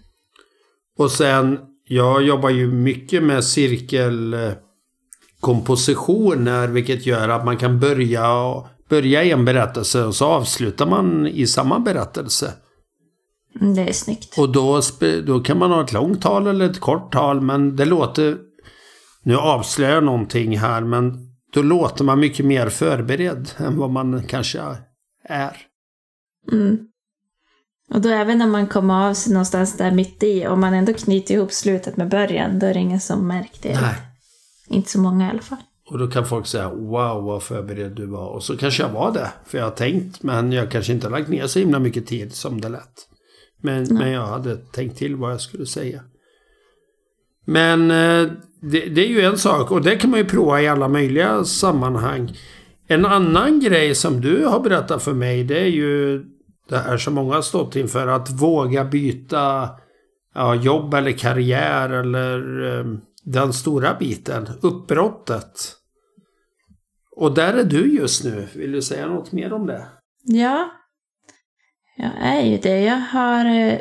[0.98, 3.44] Och sen, jag jobbar ju mycket med
[5.40, 8.53] cirkelkompositioner vilket gör att man kan börja,
[8.88, 12.53] börja i en berättelse och så avslutar man i samma berättelse.
[13.61, 14.38] Mm, Det är snyggt.
[14.38, 14.81] Och då,
[15.26, 18.38] då kan man ha ett långt tal eller ett kort tal men det låter...
[19.22, 21.12] Nu avslöjar jag någonting här men
[21.55, 24.61] då låter man mycket mer förberedd än vad man kanske
[25.24, 25.57] är.
[26.53, 26.79] Mm.
[27.94, 30.94] Och då även när man kommer av sig någonstans där mitt i, om man ändå
[30.94, 33.81] knyter ihop slutet med början, då är det ingen som märker det.
[33.81, 34.09] Nej.
[34.70, 35.59] Inte så många i alla fall.
[35.90, 38.28] Och då kan folk säga wow vad förberedd du var.
[38.28, 39.33] Och så kanske jag var det.
[39.46, 42.33] För jag har tänkt men jag kanske inte har lagt ner så himla mycket tid
[42.35, 43.06] som det lät.
[43.62, 46.00] Men, men jag hade tänkt till vad jag skulle säga.
[47.44, 48.30] Men eh,
[48.61, 51.44] det, det är ju en sak och det kan man ju prova i alla möjliga
[51.44, 52.37] sammanhang.
[52.87, 56.24] En annan grej som du har berättat för mig det är ju
[56.68, 58.06] det här som många har stått inför.
[58.06, 59.68] Att våga byta
[60.35, 62.85] ja, jobb eller karriär eller eh,
[63.24, 64.48] den stora biten.
[64.62, 65.76] Uppbrottet.
[67.16, 68.48] Och där är du just nu.
[68.54, 69.87] Vill du säga något mer om det?
[70.22, 70.70] Ja,
[71.96, 72.80] jag är ju det.
[72.80, 73.80] Jag har eh,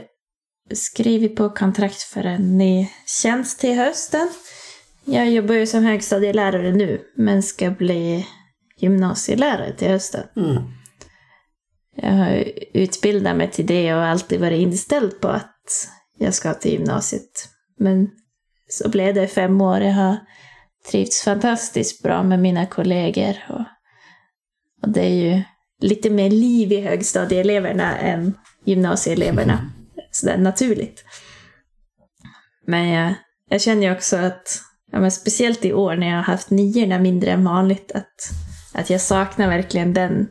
[0.73, 2.89] skrivit på kontrakt för en ny
[3.21, 4.29] tjänst till hösten.
[5.05, 8.27] Jag jobbar ju som högstadielärare nu, men ska bli
[8.77, 10.23] gymnasielärare till hösten.
[10.35, 10.63] Mm.
[11.95, 16.71] Jag har utbildat mig till det och alltid varit inställd på att jag ska till
[16.71, 17.49] gymnasiet.
[17.77, 18.09] Men
[18.69, 19.79] så blev det fem år.
[19.79, 20.17] Jag har
[20.91, 23.35] trivts fantastiskt bra med mina kollegor.
[23.49, 23.65] Och,
[24.81, 25.41] och det är ju
[25.81, 28.33] lite mer liv i högstadieeleverna än
[28.65, 29.71] gymnasieeleverna.
[30.11, 31.03] Sådär naturligt.
[32.67, 33.13] Men jag,
[33.49, 37.31] jag känner ju också att, ja, speciellt i år när jag har haft niorna mindre
[37.31, 38.31] än vanligt, att,
[38.73, 40.27] att jag saknar verkligen den,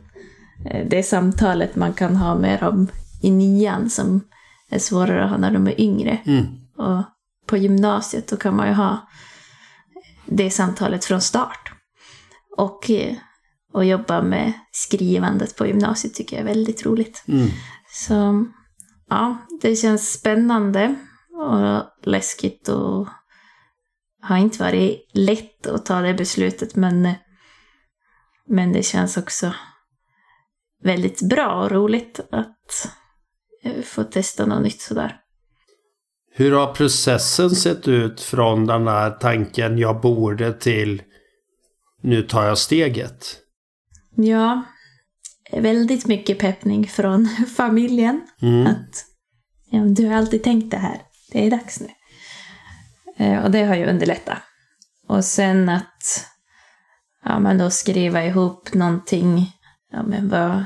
[0.65, 2.87] eh, det samtalet man kan ha med dem
[3.21, 4.21] i nian som
[4.69, 6.17] är svårare att ha när de är yngre.
[6.25, 6.45] Mm.
[6.77, 7.03] Och
[7.49, 9.09] på gymnasiet då kan man ju ha
[10.25, 11.71] det samtalet från start.
[12.57, 13.15] Och, eh,
[13.73, 17.23] och jobba med skrivandet på gymnasiet tycker jag är väldigt roligt.
[17.27, 17.47] Mm.
[17.91, 18.45] Så
[19.09, 20.95] ja, det känns spännande
[21.33, 23.07] och läskigt och
[24.21, 27.13] har inte varit lätt att ta det beslutet men,
[28.47, 29.53] men det känns också
[30.83, 32.91] väldigt bra och roligt att
[33.63, 35.21] eh, få testa något nytt sådär.
[36.31, 41.01] Hur har processen sett ut från den här tanken jag borde till
[42.01, 43.37] nu tar jag steget?
[44.15, 44.63] Ja,
[45.51, 48.21] väldigt mycket peppning från familjen.
[48.41, 48.67] Mm.
[48.67, 49.05] Att
[49.69, 51.89] ja, du har alltid tänkt det här, det är dags nu.
[53.25, 54.37] Eh, och det har ju underlättat.
[55.07, 56.25] Och sen att
[57.23, 59.51] ja, men då skriva ihop någonting,
[59.91, 60.65] ja, men vad,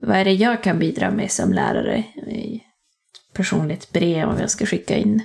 [0.00, 1.98] vad är det jag kan bidra med som lärare?
[2.16, 2.62] I
[3.36, 5.22] personligt brev om jag ska skicka in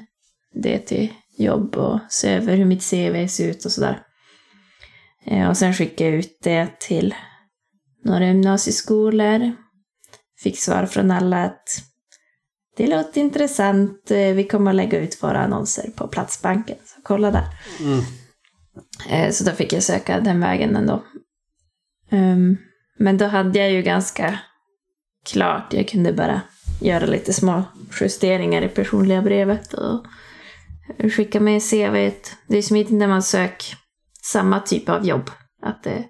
[0.54, 4.04] det till jobb och se över hur mitt CV ser ut och sådär.
[5.26, 7.16] Eh, och sen skicka ut det till
[8.04, 9.52] några gymnasieskolor.
[10.44, 11.64] Fick svar från alla att
[12.78, 16.78] det låter intressant, eh, vi kommer att lägga ut våra annonser på Platsbanken.
[16.86, 17.46] Så kolla där.
[17.80, 18.00] Mm.
[19.10, 21.04] Eh, Så då fick jag söka den vägen ändå.
[22.10, 22.58] Ehm,
[23.00, 24.40] Men då hade jag ju ganska
[25.26, 26.42] klart, jag kunde bara
[26.82, 27.64] göra lite små
[28.02, 30.06] justeringar i personliga brevet och
[31.16, 32.12] skicka med CV.
[32.48, 33.78] Det är smidigt när man söker
[34.24, 35.30] samma typ av jobb.
[35.62, 36.06] Att det är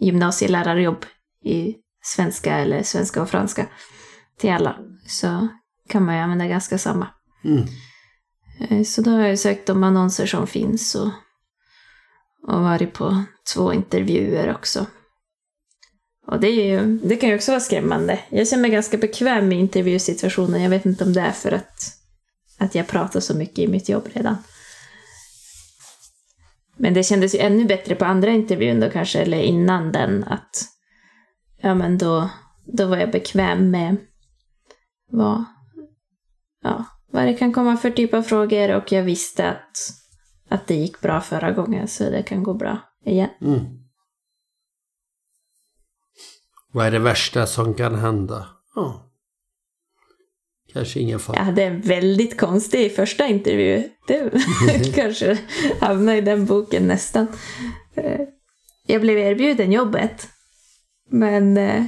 [0.00, 1.06] gymnasielärarjobb
[1.44, 3.66] i svenska eller svenska och franska
[4.38, 4.78] till alla.
[5.06, 5.48] Så
[5.88, 7.06] kan man ju använda ganska samma.
[7.44, 7.64] Mm.
[8.60, 11.10] Eh, Så då har jag sökt de annonser som finns och,
[12.48, 14.86] och varit på två intervjuer också.
[16.26, 18.20] Och det, är ju, det kan ju också vara skrämmande.
[18.28, 20.62] Jag känner mig ganska bekväm i intervjusituationen.
[20.62, 21.96] Jag vet inte om det är för att,
[22.58, 24.36] att jag pratar så mycket i mitt jobb redan.
[26.76, 30.64] Men det kändes ju ännu bättre på andra intervjun då kanske, eller innan den, att
[31.60, 32.30] ja men då,
[32.64, 33.96] då var jag bekväm med
[35.10, 35.44] vad,
[36.62, 39.76] ja, vad det kan komma för typ av frågor och jag visste att,
[40.48, 43.30] att det gick bra förra gången så det kan gå bra igen.
[43.40, 43.81] Mm.
[46.72, 48.46] Vad är det värsta som kan hända?
[48.74, 49.08] Ja.
[50.72, 51.36] Kanske ingen fara.
[51.36, 53.88] Jag hade en väldigt konstig första intervju.
[54.06, 54.30] Det
[54.94, 55.38] kanske
[55.80, 57.26] hamnade i den boken nästan.
[57.94, 58.20] Eh,
[58.86, 60.28] jag blev erbjuden jobbet.
[61.10, 61.84] Men eh,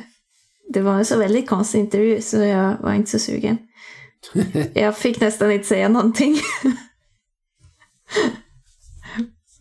[0.69, 3.59] det var en så väldigt konstig intervju så jag var inte så sugen.
[4.75, 6.37] Jag fick nästan inte säga någonting.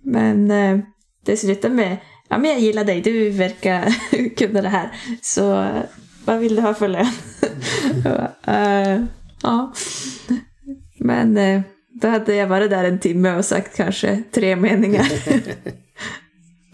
[0.02, 0.80] Men eh,
[1.26, 1.98] det slutade med
[2.30, 3.94] ja men jag gillar dig, du verkar
[4.38, 4.90] kunna det här.
[5.22, 5.72] Så
[6.26, 7.06] vad vill du ha för lön?
[8.48, 9.06] uh,
[9.44, 9.74] ja.
[11.00, 11.62] Men uh,
[12.02, 15.08] då hade jag varit där en timme och sagt kanske tre meningar.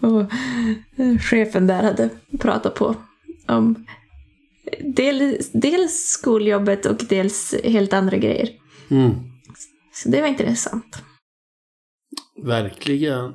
[0.00, 0.32] och
[1.00, 2.08] uh, chefen där hade
[2.38, 2.96] pratat på
[3.46, 3.86] om
[4.80, 8.48] del, dels skoljobbet och dels helt andra grejer.
[8.90, 9.10] Mm.
[9.92, 11.02] Så det var intressant.
[12.42, 13.32] Verkligen.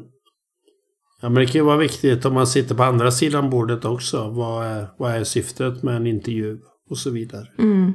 [1.26, 4.30] Ja, men det kan ju vara viktigt om man sitter på andra sidan bordet också.
[4.30, 6.58] Vad är, vad är syftet med en intervju
[6.90, 7.48] och så vidare.
[7.60, 7.94] Mm.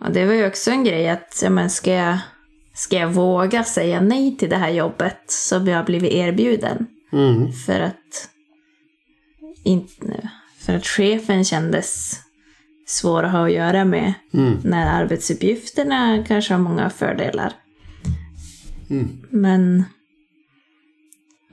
[0.00, 2.18] Ja, det var ju också en grej att, ja, men ska, jag,
[2.74, 6.86] ska jag våga säga nej till det här jobbet som jag har blivit erbjuden?
[7.12, 7.52] Mm.
[7.52, 8.28] För att,
[9.62, 12.20] inte, för att chefen kändes
[12.86, 14.58] svår att ha att göra med Mm.
[14.64, 17.52] när arbetsuppgifterna kanske har många fördelar.
[18.90, 19.08] Mm.
[19.30, 19.84] Men...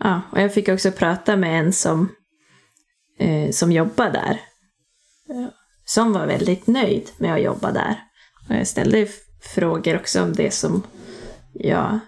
[0.03, 2.09] Ja, och jag fick också prata med en som,
[3.19, 4.41] eh, som jobbar där.
[5.85, 7.95] Som var väldigt nöjd med att jobba där.
[8.49, 9.07] Och jag ställde
[9.55, 10.83] frågor också om det som
[11.53, 11.99] jag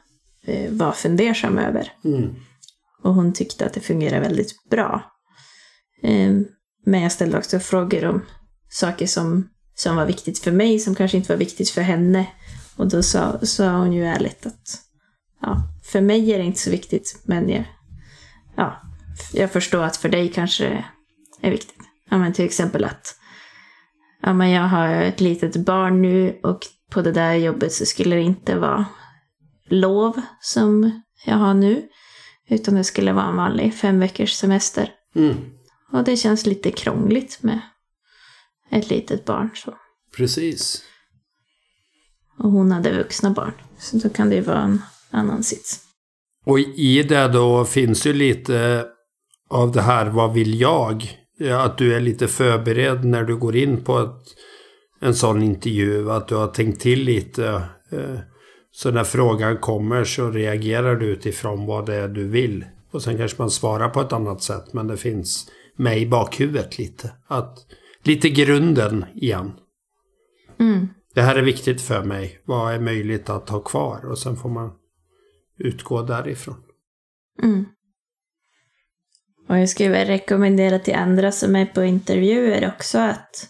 [0.45, 1.91] eh, var fundersam över.
[2.03, 2.35] Mm.
[3.03, 5.11] Och hon tyckte att det fungerar väldigt bra.
[6.03, 6.31] Eh,
[6.85, 8.25] Men jag ställde också frågor om
[8.69, 12.27] saker som, som var viktigt för mig, som kanske inte var viktigt för henne.
[12.75, 14.79] Och då sa, sa hon ju ärligt att
[15.41, 17.65] ja, för mig är det inte så viktigt, men jag,
[18.55, 18.81] ja,
[19.33, 20.85] jag förstår att för dig kanske
[21.41, 21.79] är viktigt.
[22.09, 23.19] Ja, men till exempel att
[24.21, 28.15] ja, men jag har ett litet barn nu och på det där jobbet så skulle
[28.15, 28.85] det inte vara
[29.65, 31.87] lov som jag har nu.
[32.49, 34.91] Utan det skulle vara en vanlig fem veckors semester.
[35.15, 35.35] Mm.
[35.91, 37.59] Och det känns lite krångligt med
[38.71, 39.49] ett litet barn.
[39.55, 39.77] Så.
[40.15, 40.83] Precis.
[42.39, 43.53] Och hon hade vuxna barn.
[43.77, 45.79] Så då kan det ju vara en annan sits.
[46.43, 48.85] Och i det då finns ju lite
[49.49, 51.19] av det här, vad vill jag?
[51.37, 54.23] Ja, Att du är lite förberedd när du går in på ett,
[54.99, 56.11] en sån intervju.
[56.11, 57.47] Att du har tänkt till lite.
[57.91, 58.19] eh,
[58.71, 62.65] Så när frågan kommer så reagerar du utifrån vad det är du vill.
[62.91, 64.73] Och sen kanske man svarar på ett annat sätt.
[64.73, 67.11] Men det finns med i bakhuvudet lite.
[67.27, 67.57] Att,
[68.03, 69.51] lite grunden igen.
[70.59, 70.87] Mm.
[71.15, 72.39] Det här är viktigt för mig.
[72.45, 74.05] Vad är möjligt att ha kvar?
[74.11, 74.71] Och sen får man
[75.57, 76.63] utgå därifrån.
[77.43, 77.65] Mm.
[79.49, 83.49] Och jag skulle väl rekommendera till andra som är på intervjuer också att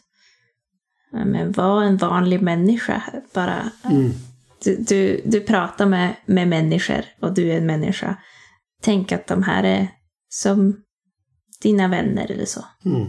[1.12, 3.04] ja, men var en vanlig människa.
[3.34, 4.12] Bara, Mm.
[4.63, 8.18] du, du, du pratar med, med människor och du är en människa.
[8.82, 9.88] Tänk att de här är
[10.30, 10.84] som
[11.62, 12.66] dina vänner eller så.
[12.86, 13.08] Mm.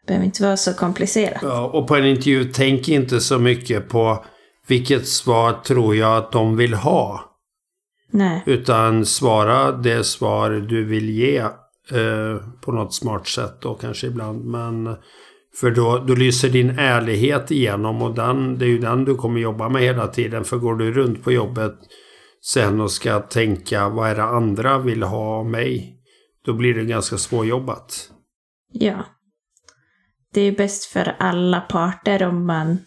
[0.00, 1.42] Det behöver inte vara så komplicerat.
[1.42, 4.24] Ja, och på en intervju, tänk inte så mycket på
[4.72, 7.20] vilket svar tror jag att de vill ha.
[8.10, 8.42] Nej.
[8.46, 14.44] Utan svara det svar du vill ge eh, på något smart sätt då kanske ibland.
[14.44, 14.96] Men
[15.60, 19.40] för då, då lyser din ärlighet igenom och den, det är ju den du kommer
[19.40, 20.44] jobba med hela tiden.
[20.44, 21.74] För går du runt på jobbet
[22.44, 25.96] sen och ska tänka vad är det andra vill ha av mig.
[26.44, 28.10] Då blir det ganska svårjobbat.
[28.72, 29.04] Ja.
[30.34, 32.78] Det är bäst för alla parter om man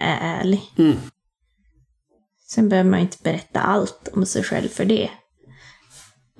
[0.00, 0.62] är ärlig.
[0.78, 0.96] Mm.
[2.48, 5.10] Sen behöver man inte berätta allt om sig själv för det.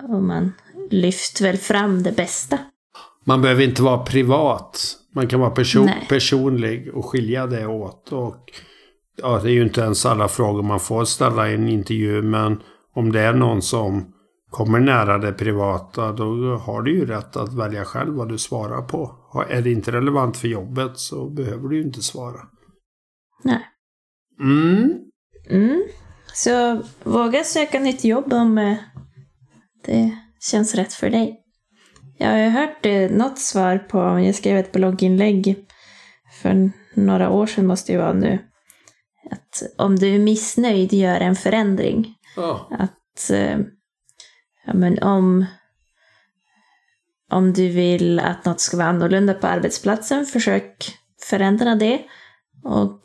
[0.09, 0.51] Och man
[0.89, 2.57] lyfter väl fram det bästa.
[3.23, 4.97] Man behöver inte vara privat.
[5.15, 6.05] Man kan vara person, Nej.
[6.09, 8.11] personlig och skilja det åt.
[8.11, 8.51] Och,
[9.21, 12.21] ja, det är ju inte ens alla frågor man får ställa i en intervju.
[12.21, 12.61] Men
[12.95, 14.13] om det är någon som
[14.53, 16.11] kommer nära det privata.
[16.11, 19.15] Då har du ju rätt att välja själv vad du svarar på.
[19.49, 22.39] Är det inte relevant för jobbet så behöver du ju inte svara.
[23.43, 23.69] Nej.
[24.39, 24.99] Mm.
[25.49, 25.83] Mm.
[26.33, 28.77] Så våga söka nytt jobb om eh,
[29.85, 31.39] det känns rätt för dig.
[32.17, 35.65] Ja, jag har hört eh, något svar på, jag skrev ett blogginlägg
[36.41, 38.39] för några år sedan måste det vara nu.
[39.31, 42.15] Att om du är missnöjd, gör en förändring.
[42.35, 42.69] Ja.
[42.79, 43.59] Att eh,
[44.65, 45.45] ja, men om,
[47.31, 50.97] om du vill att något ska vara annorlunda på arbetsplatsen, försök
[51.29, 52.01] förändra det.
[52.63, 53.01] Och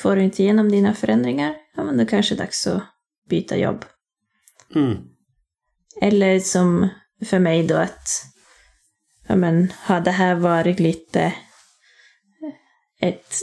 [0.00, 2.82] får du inte igenom dina förändringar, ja men då kanske det är dags att
[3.28, 3.84] byta jobb.
[4.74, 4.96] Mm.
[6.00, 6.88] Eller som
[7.24, 8.08] för mig då att,
[9.28, 11.32] ja men, har det här varit lite
[13.00, 13.34] ett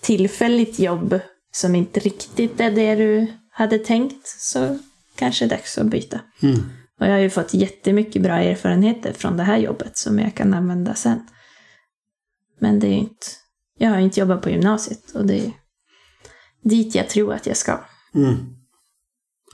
[0.00, 1.20] tillfälligt jobb
[1.52, 4.78] som inte riktigt är det du hade tänkt, så
[5.14, 6.20] kanske det är dags att byta.
[6.42, 6.58] Mm.
[7.00, 10.54] Och jag har ju fått jättemycket bra erfarenheter från det här jobbet som jag kan
[10.54, 11.28] använda sen.
[12.58, 13.26] Men det är ju inte,
[13.78, 15.52] jag har inte jobbat på gymnasiet och det är
[16.68, 17.72] dit jag tror att jag ska.
[18.14, 18.34] Mm.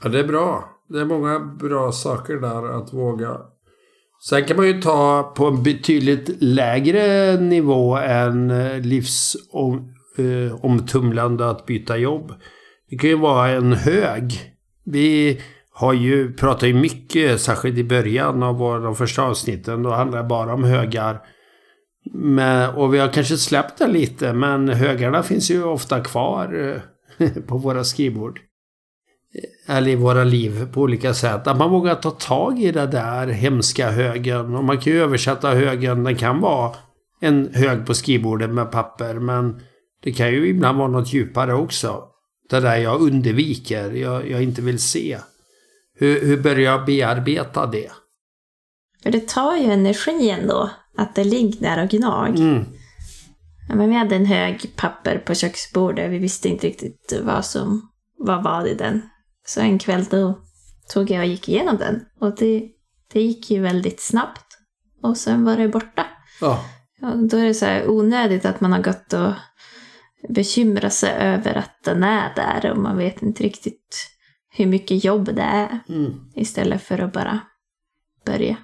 [0.03, 0.69] Ja, det är bra.
[0.89, 3.37] Det är många bra saker där att våga.
[4.29, 12.33] Sen kan man ju ta på en betydligt lägre nivå än livsomtumlande att byta jobb.
[12.89, 14.53] Det kan ju vara en hög.
[14.85, 15.41] Vi
[15.71, 20.21] har ju, pratar ju mycket, särskilt i början av vår, de första avsnitten, då handlar
[20.21, 21.21] det bara om högar.
[22.13, 26.81] Men, och vi har kanske släppt det lite, men högarna finns ju ofta kvar eh,
[27.47, 28.39] på våra skrivbord.
[29.67, 31.47] Eller i våra liv på olika sätt.
[31.47, 34.55] Att man vågar ta tag i det där hemska högen.
[34.55, 36.75] Och man kan ju översätta högen, den kan vara
[37.19, 39.61] en hög på skrivbordet med papper, men
[40.03, 42.03] det kan ju ibland vara något djupare också.
[42.49, 45.17] Det där jag undviker, jag, jag inte vill se.
[45.95, 47.91] Hur, hur börjar jag bearbeta det?
[49.03, 52.39] För det tar ju energi ändå att det ligger där och gnag.
[52.39, 52.65] Mm.
[53.69, 56.11] Ja, men vi hade en hög papper på köksbordet.
[56.11, 59.01] Vi visste inte riktigt vad som var vad i den.
[59.45, 60.39] Så en kväll då
[60.93, 62.05] tog jag och gick igenom den.
[62.19, 62.69] Och det,
[63.13, 64.57] det gick ju väldigt snabbt.
[65.01, 66.05] Och sen var det borta.
[66.41, 66.65] Ja.
[66.99, 69.33] Ja, då är det så här onödigt att man har gått och
[70.29, 74.09] bekymrat sig över att den är där och man vet inte riktigt
[74.49, 75.79] hur mycket jobb det är.
[75.89, 76.13] Mm.
[76.35, 77.39] Istället för att bara
[78.25, 78.57] börja.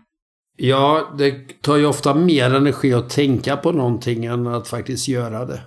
[0.61, 5.45] Ja, det tar ju ofta mer energi att tänka på någonting än att faktiskt göra
[5.45, 5.61] det.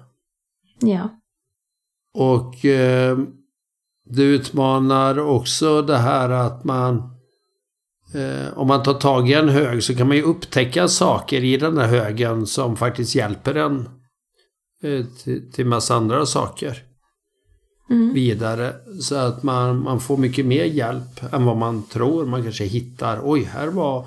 [0.80, 1.08] Ja.
[2.14, 3.18] Och eh,
[4.04, 6.96] det utmanar också det här att man
[8.14, 11.56] eh, om man tar tag i en hög så kan man ju upptäcka saker i
[11.56, 13.88] den här högen som faktiskt hjälper en
[14.82, 16.82] eh, till, till massa andra saker
[17.90, 18.14] Mm.
[18.14, 18.74] vidare.
[19.00, 22.26] Så att man, man får mycket mer hjälp än vad man tror.
[22.26, 24.06] Man kanske hittar, oj, här var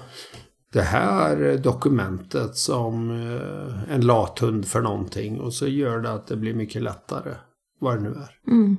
[0.75, 5.39] det här dokumentet som eh, en lathund för någonting.
[5.39, 7.35] Och så gör det att det blir mycket lättare.
[7.79, 8.51] Vad det nu är.
[8.53, 8.77] Mm.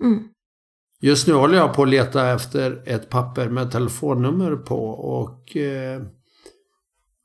[0.00, 0.28] Mm.
[1.00, 6.02] Just nu håller jag på att leta efter ett papper med telefonnummer på och eh,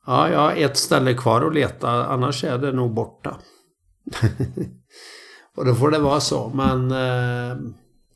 [0.06, 3.36] ja, jag har ett ställe kvar att leta, annars är det nog borta.
[5.56, 7.56] och då får det vara så, men eh,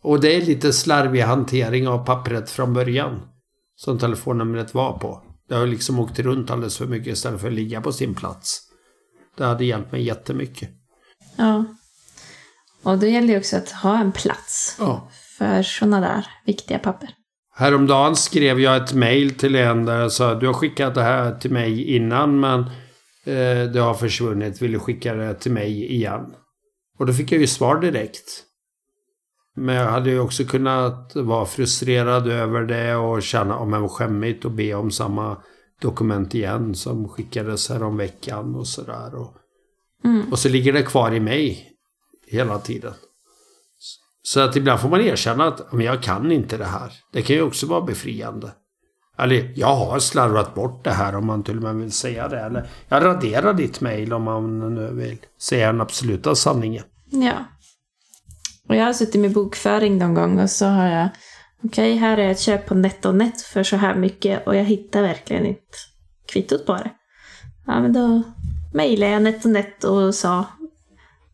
[0.03, 3.21] och det är lite slarvig hantering av pappret från början
[3.77, 5.28] som telefonnumret var på.
[5.49, 8.61] Det har liksom åkt runt alldeles för mycket istället för att ligga på sin plats.
[9.37, 10.71] Det hade hjälpt mig jättemycket.
[11.37, 11.65] Ja.
[12.83, 15.11] Och då gäller det också att ha en plats Ja.
[15.39, 17.09] för sådana där viktiga papper.
[17.55, 21.35] Häromdagen skrev jag ett mail till en där jag sa du har skickat det här
[21.35, 22.61] till mig innan men
[23.25, 24.63] eh, det har försvunnit.
[24.63, 26.35] Vill du skicka det till mig igen?
[26.99, 28.45] Och då fick jag ju svar direkt.
[29.59, 33.89] Men jag hade ju också kunnat vara frustrerad över det och känna om det var
[33.89, 35.37] skämmigt och be om samma
[35.81, 39.15] dokument igen som skickades här om veckan och sådär.
[39.15, 39.35] Och,
[40.05, 40.33] Mm.
[40.33, 41.71] och så ligger det kvar i mig
[42.27, 42.93] hela tiden.
[44.23, 46.93] Så att ibland får man erkänna att men jag kan inte det här.
[47.13, 48.53] Det kan ju också vara befriande.
[49.19, 52.41] Eller jag har slarvat bort det här om man till och med vill säga det.
[52.41, 56.85] Eller jag raderar ditt mail om man nu vill säga den absoluta sanningen.
[57.11, 57.33] Ja.
[58.69, 61.09] Och jag har suttit med bokföring någon gång och så har jag
[61.65, 65.47] Okej, här är ett köp på NetOnNet för så här mycket och jag hittar verkligen
[65.47, 65.77] inte
[66.33, 66.91] kvittot på det.
[67.67, 68.23] Ja, men då
[68.75, 70.45] mejlade jag NetOnNet och sa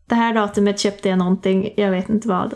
[0.09, 2.53] Det här datumet köpte jag någonting, jag vet inte vad.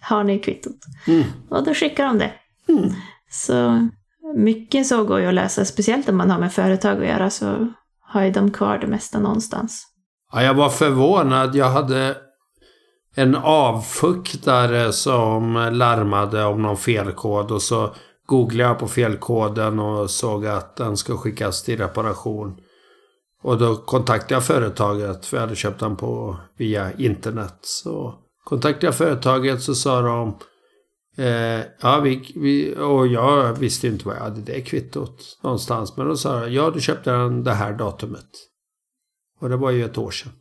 [0.00, 0.76] Har ni kvittot?
[1.06, 1.24] Mm.
[1.48, 2.32] Och då skickar de det.
[2.68, 2.90] Mm.
[3.30, 3.88] Så
[4.36, 7.72] mycket så går ju att lösa, speciellt om man har med företag att göra så
[8.00, 9.86] har ju de kvar det mesta någonstans.
[10.32, 11.54] Ja, jag var förvånad.
[11.54, 12.16] Jag hade
[13.14, 17.94] en avfuktare som larmade om någon felkod och så
[18.26, 22.56] googlade jag på felkoden och såg att den ska skickas till reparation.
[23.42, 27.58] Och då kontaktade jag företaget för jag hade köpt den på via internet.
[27.62, 30.38] Så kontaktade jag företaget så sa de
[31.16, 35.96] Eh, ja, vi, vi, och jag visste inte vad jag hade det kvittot någonstans.
[35.96, 38.30] Men då sa de ja du köpte den det här datumet.
[39.40, 40.32] Och det var ju ett år sedan.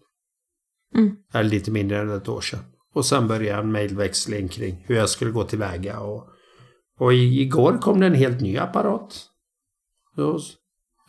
[0.95, 1.15] Mm.
[1.33, 2.59] Eller lite mindre än ett år sedan.
[2.93, 5.99] Och sen började en mejlväxling kring hur jag skulle gå tillväga.
[5.99, 6.27] Och,
[6.99, 9.29] och igår kom det en helt ny apparat.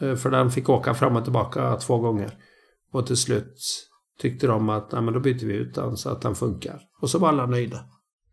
[0.01, 2.39] Eh, för den fick åka fram och tillbaka två gånger.
[2.93, 6.23] Och till slut tyckte de att nej, men då byter vi ut den så att
[6.23, 6.81] den funkar.
[7.01, 7.85] Och så var alla nöjda.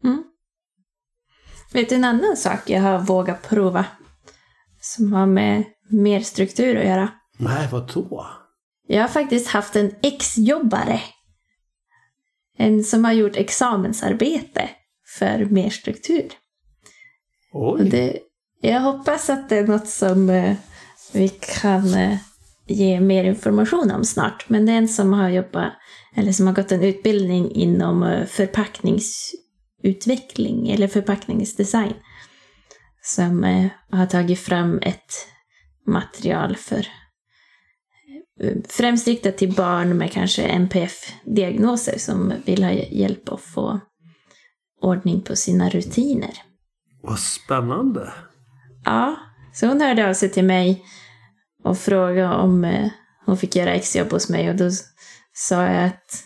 [0.04, 0.24] Mm.
[1.74, 3.86] Vet du en annan sak jag har vågat prova?
[4.82, 7.10] Som har med mer struktur att göra.
[7.38, 8.28] Nej, vad då?
[8.88, 11.02] Jag har faktiskt haft en exjobbare.
[12.62, 14.70] En som har gjort examensarbete
[15.18, 16.28] för mer struktur.
[17.54, 17.90] Och Oj.
[17.90, 18.20] det,
[18.62, 20.56] jag hoppas att det är något som eh,
[21.14, 22.18] vi kan eh,
[22.68, 24.50] ge mer information om snart.
[24.50, 25.74] Men det är en som har jobbat,
[26.16, 31.94] eller som har gått en utbildning inom eh, förpackningsutveckling eller förpackningsdesign.
[33.02, 35.28] Som eh, har tagit fram ett
[35.88, 36.88] material för
[38.70, 43.80] främst riktat till barn med kanske NPF-diagnoser som vill ha hjälp att få
[44.82, 46.32] ordning på sina rutiner.
[47.02, 48.14] Vad spännande.
[48.86, 49.16] Ja,
[49.54, 50.86] så hon hörde av sig till mig
[51.64, 52.90] och frågade om eh,
[53.26, 54.70] hon fick göra exjobb hos mig och då
[55.34, 56.24] sa jag att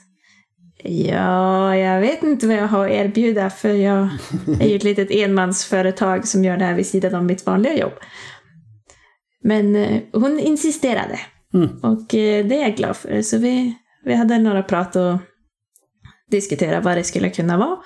[0.84, 4.10] ja, jag vet inte vad jag har att erbjuda för jag
[4.60, 7.94] är ju ett litet enmansföretag som gör det här vid sidan om mitt vanliga jobb.
[9.44, 11.20] Men eh, hon insisterade
[11.56, 11.80] Mm.
[11.82, 13.22] och eh, det är jag glad för.
[13.22, 15.18] Så vi, vi hade några prat och
[16.32, 17.78] diskuterade vad det skulle kunna vara.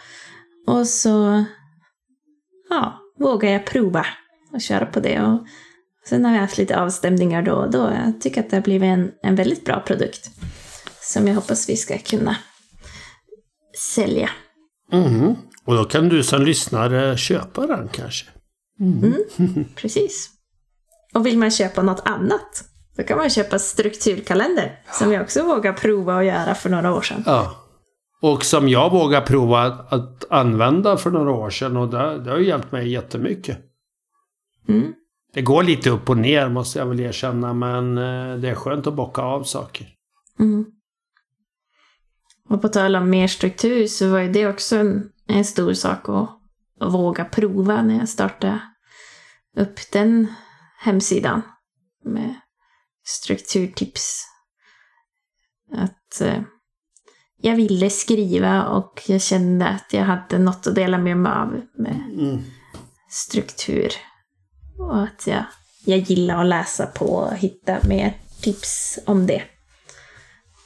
[0.67, 1.45] Och så
[2.69, 4.05] ja, vågar jag prova
[4.53, 5.21] och köra på det.
[5.21, 5.47] Och
[6.05, 7.91] sen har vi haft lite avstämningar då och då.
[8.05, 10.31] Jag tycker att det har blivit en, en väldigt bra produkt.
[11.01, 12.35] Som jag hoppas vi ska kunna
[13.95, 14.29] sälja.
[14.91, 15.35] Mhm.
[15.65, 18.25] Och då kan du som lyssnare köpa den kanske?
[19.75, 20.29] Precis.
[21.13, 22.63] Och vill man köpa något annat
[22.95, 24.81] så kan man köpa strukturkalender.
[24.91, 27.23] Som jag också vågar prova att göra för några år sedan.
[27.25, 27.55] Ja.
[28.21, 32.31] Och som jag vågar prova att, att använda för några år sedan och det, det
[32.31, 33.59] har ju hjälpt mig jättemycket.
[34.67, 34.93] Mm.
[35.33, 38.87] Det går lite upp och ner måste jag väl erkänna men eh, det är skönt
[38.87, 39.87] att bocka av saker.
[40.39, 40.65] Mm.
[42.49, 46.09] Och på tal om mer struktur så var ju det också en, en stor sak
[46.09, 46.29] att,
[46.79, 48.61] att våga prova när jag startade
[49.57, 50.27] upp den
[50.79, 51.41] hemsidan
[52.05, 52.35] med
[53.09, 54.25] strukturtips.
[55.73, 56.41] Att eh,
[57.41, 61.61] jag ville skriva och jag kände att jag hade något att dela med mig av
[61.77, 62.43] med Mm.
[63.09, 63.89] struktur.
[64.77, 65.43] Och att jag,
[65.85, 69.43] jag gillar att läsa på och hitta mer tips om det.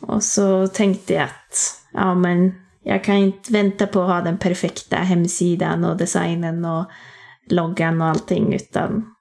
[0.02, 4.38] Och så tänkte jag att ja, men jag kan inte vänta på att ha den
[4.38, 6.86] perfekta hemsidan och designen och
[7.50, 9.16] loggan och allting utan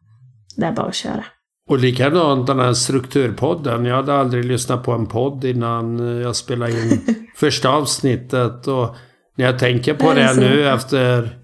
[0.57, 1.25] det är bara att köra.
[1.69, 3.85] Och likadant den här strukturpodden.
[3.85, 7.01] Jag hade aldrig lyssnat på en podd innan jag spelade in
[7.37, 8.67] första avsnittet.
[8.67, 8.97] Och
[9.37, 11.39] när jag tänker på det nu efter...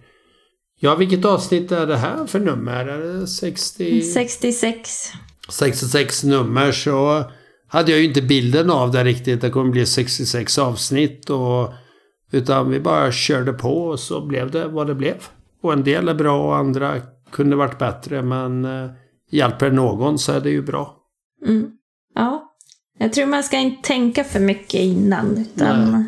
[0.81, 2.87] Ja, vilket avsnitt är det här för nummer?
[2.87, 4.03] Är det 60...
[4.03, 4.91] 66.
[5.49, 7.25] 66 nummer så
[7.69, 9.41] hade jag ju inte bilden av det riktigt.
[9.41, 11.73] Det kommer bli 66 avsnitt och
[12.31, 15.17] utan vi bara körde på och så blev det vad det blev.
[15.63, 17.01] Och en del är bra och andra
[17.31, 18.91] kunde varit bättre men eh,
[19.31, 20.97] hjälper någon så är det ju bra.
[21.47, 21.71] Mm.
[22.15, 22.55] Ja,
[22.99, 26.05] jag tror man ska inte tänka för mycket innan utan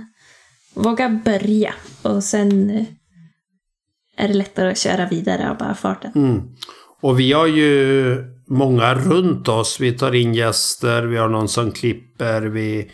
[0.74, 2.84] våga börja och sen eh,
[4.16, 6.12] är det lättare att köra vidare av bara farten.
[6.14, 6.42] Mm.
[7.00, 8.16] Och vi har ju
[8.46, 9.80] många runt oss.
[9.80, 12.90] Vi tar in gäster, vi har någon som klipper, vi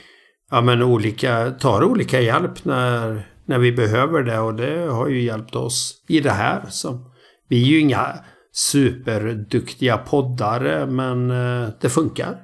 [0.50, 4.38] ja, men olika, tar olika hjälp när, när vi behöver det.
[4.38, 6.62] Och det har ju hjälpt oss i det här.
[6.68, 7.10] Som,
[7.48, 8.18] vi är ju inga
[8.56, 12.42] superduktiga poddare, men eh, det funkar.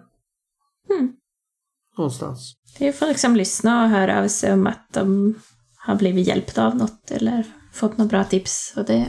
[0.90, 1.12] Mm.
[1.98, 2.54] Någonstans.
[2.78, 5.34] Det är folk som lyssnar och hör av sig om att de
[5.76, 8.74] har blivit hjälpta av något eller fått några bra tips.
[8.76, 9.06] Och det,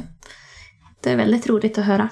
[1.02, 2.10] det är väldigt roligt att höra.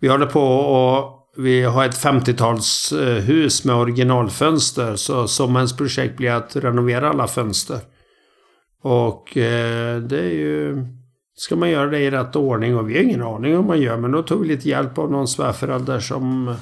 [0.00, 4.96] Vi håller på och vi har ett 50-talshus med originalfönster.
[4.96, 7.80] Så sommarens projekt blir att renovera alla fönster.
[8.82, 10.86] Och eh, det är ju...
[11.40, 13.96] Ska man göra det i rätt ordning och vi har ingen aning om man gör.
[13.96, 16.54] Men då tog vi lite hjälp av någon svärförälder som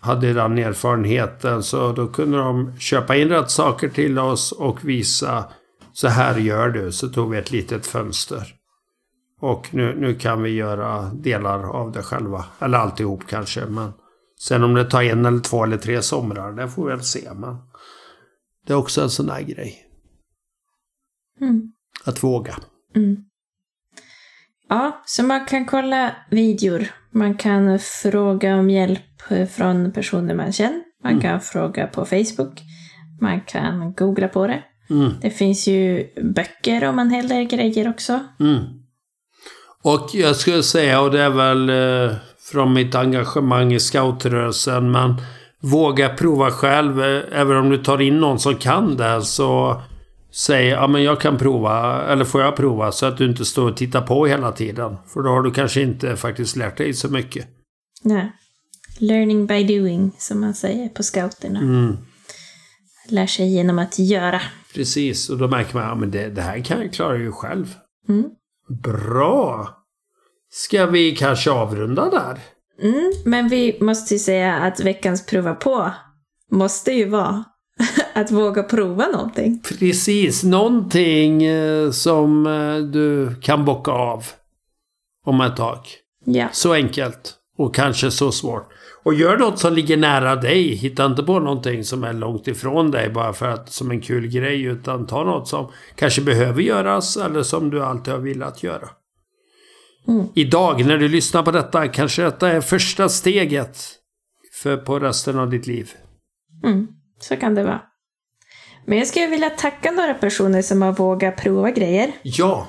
[0.00, 1.62] hade den erfarenheten.
[1.62, 5.44] Så då kunde de köpa in rätt saker till oss och visa
[5.92, 6.92] så här gör du.
[6.92, 8.54] Så tog vi ett litet fönster.
[9.40, 12.44] Och nu, nu kan vi göra delar av det själva.
[12.58, 13.66] Eller alltihop kanske.
[13.66, 13.92] Men
[14.40, 17.28] sen om det tar en eller två eller tre somrar, det får vi väl se.
[17.34, 17.56] Men
[18.66, 19.86] det är också en sån där grej.
[21.40, 21.72] Mm.
[22.04, 22.56] Att våga.
[22.96, 23.16] Mm.
[24.74, 26.86] Ja, så man kan kolla videor.
[27.12, 29.00] Man kan fråga om hjälp
[29.56, 30.82] från personer man känner.
[31.02, 31.22] Man Mm.
[31.22, 32.60] kan fråga på Facebook.
[33.20, 34.62] Man kan googla på det.
[34.90, 35.12] Mm.
[35.20, 38.20] Det finns ju böcker om en hel del grejer också.
[38.40, 38.58] Mm.
[39.84, 42.16] Och jag skulle säga, och det är väl eh,
[42.52, 45.14] från mitt engagemang i scoutrörelsen, men
[45.62, 47.02] våga prova själv.
[47.02, 49.82] Eh, Även om du tar in någon som kan det så
[50.34, 52.92] säg ja men jag kan prova, eller får jag prova?
[52.92, 54.96] Så att du inte står och tittar på hela tiden.
[55.06, 57.46] För då har du kanske inte faktiskt lärt dig så mycket.
[58.02, 58.32] Nej.
[58.98, 61.60] Learning by doing, som man säger på scouterna.
[61.60, 61.96] Mm.
[63.08, 64.40] Lär sig genom att göra.
[64.74, 67.32] Precis, och då märker man att ja, men det, det här kan jag klara ju
[67.32, 67.74] själv.
[68.08, 68.24] Mm.
[68.82, 69.68] Bra!
[70.50, 72.38] Ska vi kanske avrunda där?
[72.82, 75.90] Mm, men vi måste ju säga att veckans prova på
[76.50, 77.44] måste ju vara
[78.14, 79.62] att våga prova någonting.
[79.78, 84.24] Precis, någonting eh, som eh, du kan bocka av
[85.26, 85.78] om ett tag.
[86.24, 86.48] Ja.
[86.52, 87.34] Så enkelt.
[87.58, 88.68] Och kanske så svårt.
[89.02, 90.74] Och gör något som ligger nära dig.
[90.74, 94.26] Hitta inte på någonting som är långt ifrån dig bara för att som en kul
[94.26, 94.62] grej.
[94.62, 98.88] Utan ta något som kanske behöver göras eller som du alltid har velat göra.
[100.08, 100.26] Mm.
[100.34, 103.78] Idag när du lyssnar på detta kanske detta är första steget
[104.62, 105.90] för på resten av ditt liv.
[106.64, 107.82] Mm, så kan det vara.
[108.86, 112.12] Men jag skulle vilja tacka några personer som har vågat prova grejer.
[112.22, 112.66] Ja,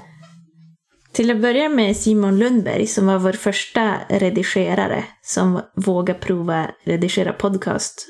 [1.16, 7.34] Till att börja med Simon Lundberg som var vår första redigerare som vågade prova redigera
[7.34, 8.08] podcast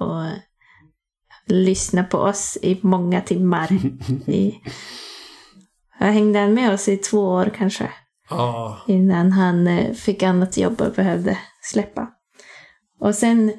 [0.00, 0.24] och
[1.46, 3.68] lyssna på oss i många timmar.
[4.26, 4.54] I,
[5.98, 7.90] jag hängde han med oss i två år kanske
[8.30, 12.08] ja, innan han eh, fick annat jobb och behövde släppa.
[13.00, 13.52] Och sen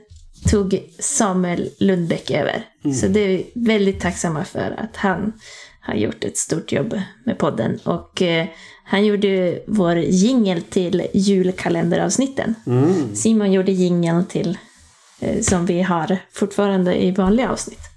[0.49, 2.65] tog Samuel Lundbäck över.
[3.01, 5.33] Så det är vi väldigt tacksamma för att han
[5.79, 7.79] har gjort ett stort jobb med podden.
[7.83, 8.47] Och eh,
[8.83, 12.55] han gjorde vår jingel till julkalenderavsnitten.
[12.67, 13.15] mm.
[13.15, 14.57] Simon gjorde jingeln till
[15.19, 17.94] eh, som vi har fortfarande i vanliga avsnitt.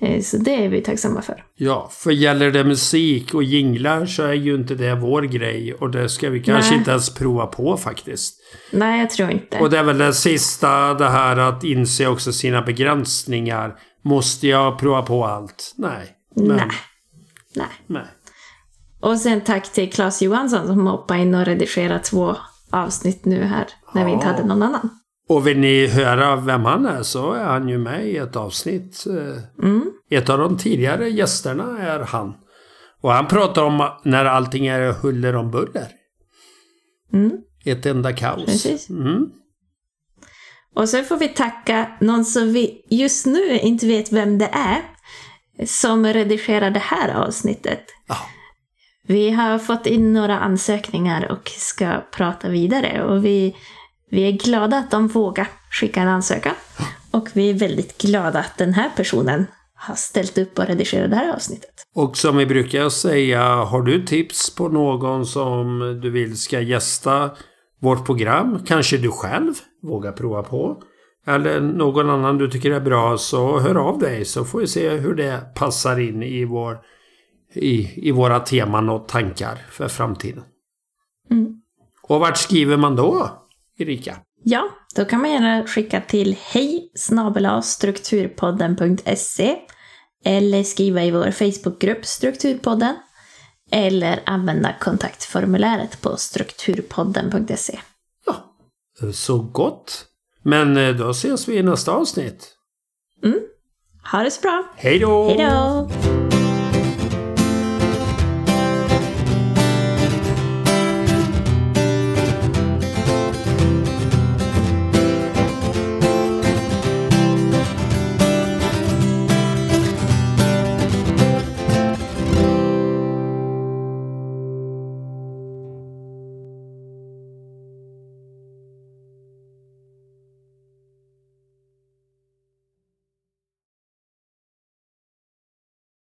[0.00, 1.44] Eh, så det är vi tacksamma för.
[1.56, 5.74] Ja, för gäller det musik och jinglar så är ju inte det vår grej.
[5.74, 6.78] Och det ska vi kanske Nej.
[6.78, 8.40] inte ens prova på faktiskt.
[8.72, 9.58] Nej, jag tror inte.
[9.58, 13.74] Och det är väl det sista, det här att inse också sina begränsningar.
[14.04, 15.74] Måste jag prova på allt?
[15.76, 16.08] Nej.
[16.36, 16.68] Men, Nej.
[17.56, 17.66] Nej.
[17.86, 18.06] nej.
[19.00, 22.36] Och sen tack till Claes Johansson som hoppade in och redigerade två
[22.70, 24.32] avsnitt nu här när vi inte Ja.
[24.32, 24.90] hade någon annan.
[25.30, 29.06] Och vill ni höra vem han är så är han ju med i ett avsnitt.
[29.06, 29.92] Eh, Mm.
[30.10, 32.34] Ett av de tidigare gästerna är han.
[33.00, 35.88] Och han pratar om när allting är huller om buller.
[37.12, 37.32] Mm.
[37.64, 38.90] Ett enda kaos.
[38.90, 39.30] Mm.
[40.74, 44.82] Och sen får vi tacka någon som vi just nu inte vet vem det är
[45.66, 47.84] som redigerar det här avsnittet.
[48.08, 48.16] Ja.
[49.06, 53.56] Vi har fått in några ansökningar och ska prata vidare och vi,
[54.10, 56.54] vi är glada att de vågar skicka en ansökan.
[57.10, 61.16] Och vi är väldigt glada att den här personen har ställt upp och redigerat det
[61.16, 61.70] här avsnittet.
[61.94, 67.30] Och som vi brukar säga, har du tips på någon som du vill ska gästa
[67.80, 68.58] vårt program?
[68.66, 70.82] Kanske du själv vågar prova på?
[71.26, 74.90] Eller någon annan du tycker är bra så hör av dig så får vi se
[74.90, 76.78] hur det passar in i, vår,
[77.54, 80.42] i, i våra teman och tankar för framtiden.
[81.30, 81.60] Mm.
[82.02, 83.30] Och vart skriver man då,
[83.80, 84.16] Erika?
[84.44, 86.90] Ja, då kan man gärna skicka till hej
[87.62, 89.56] strukturpodden.se
[90.24, 92.96] eller skriva i vår Facebookgrupp Strukturpodden
[93.70, 97.78] eller använda kontaktformuläret på strukturpodden.se.
[98.26, 98.54] Ja,
[99.12, 100.06] så gott.
[100.42, 102.56] Men eh, då ses vi i nästa avsnitt.
[104.12, 104.64] Ha det så bra!
[104.76, 105.28] Hej då!
[105.28, 106.09] Hej då!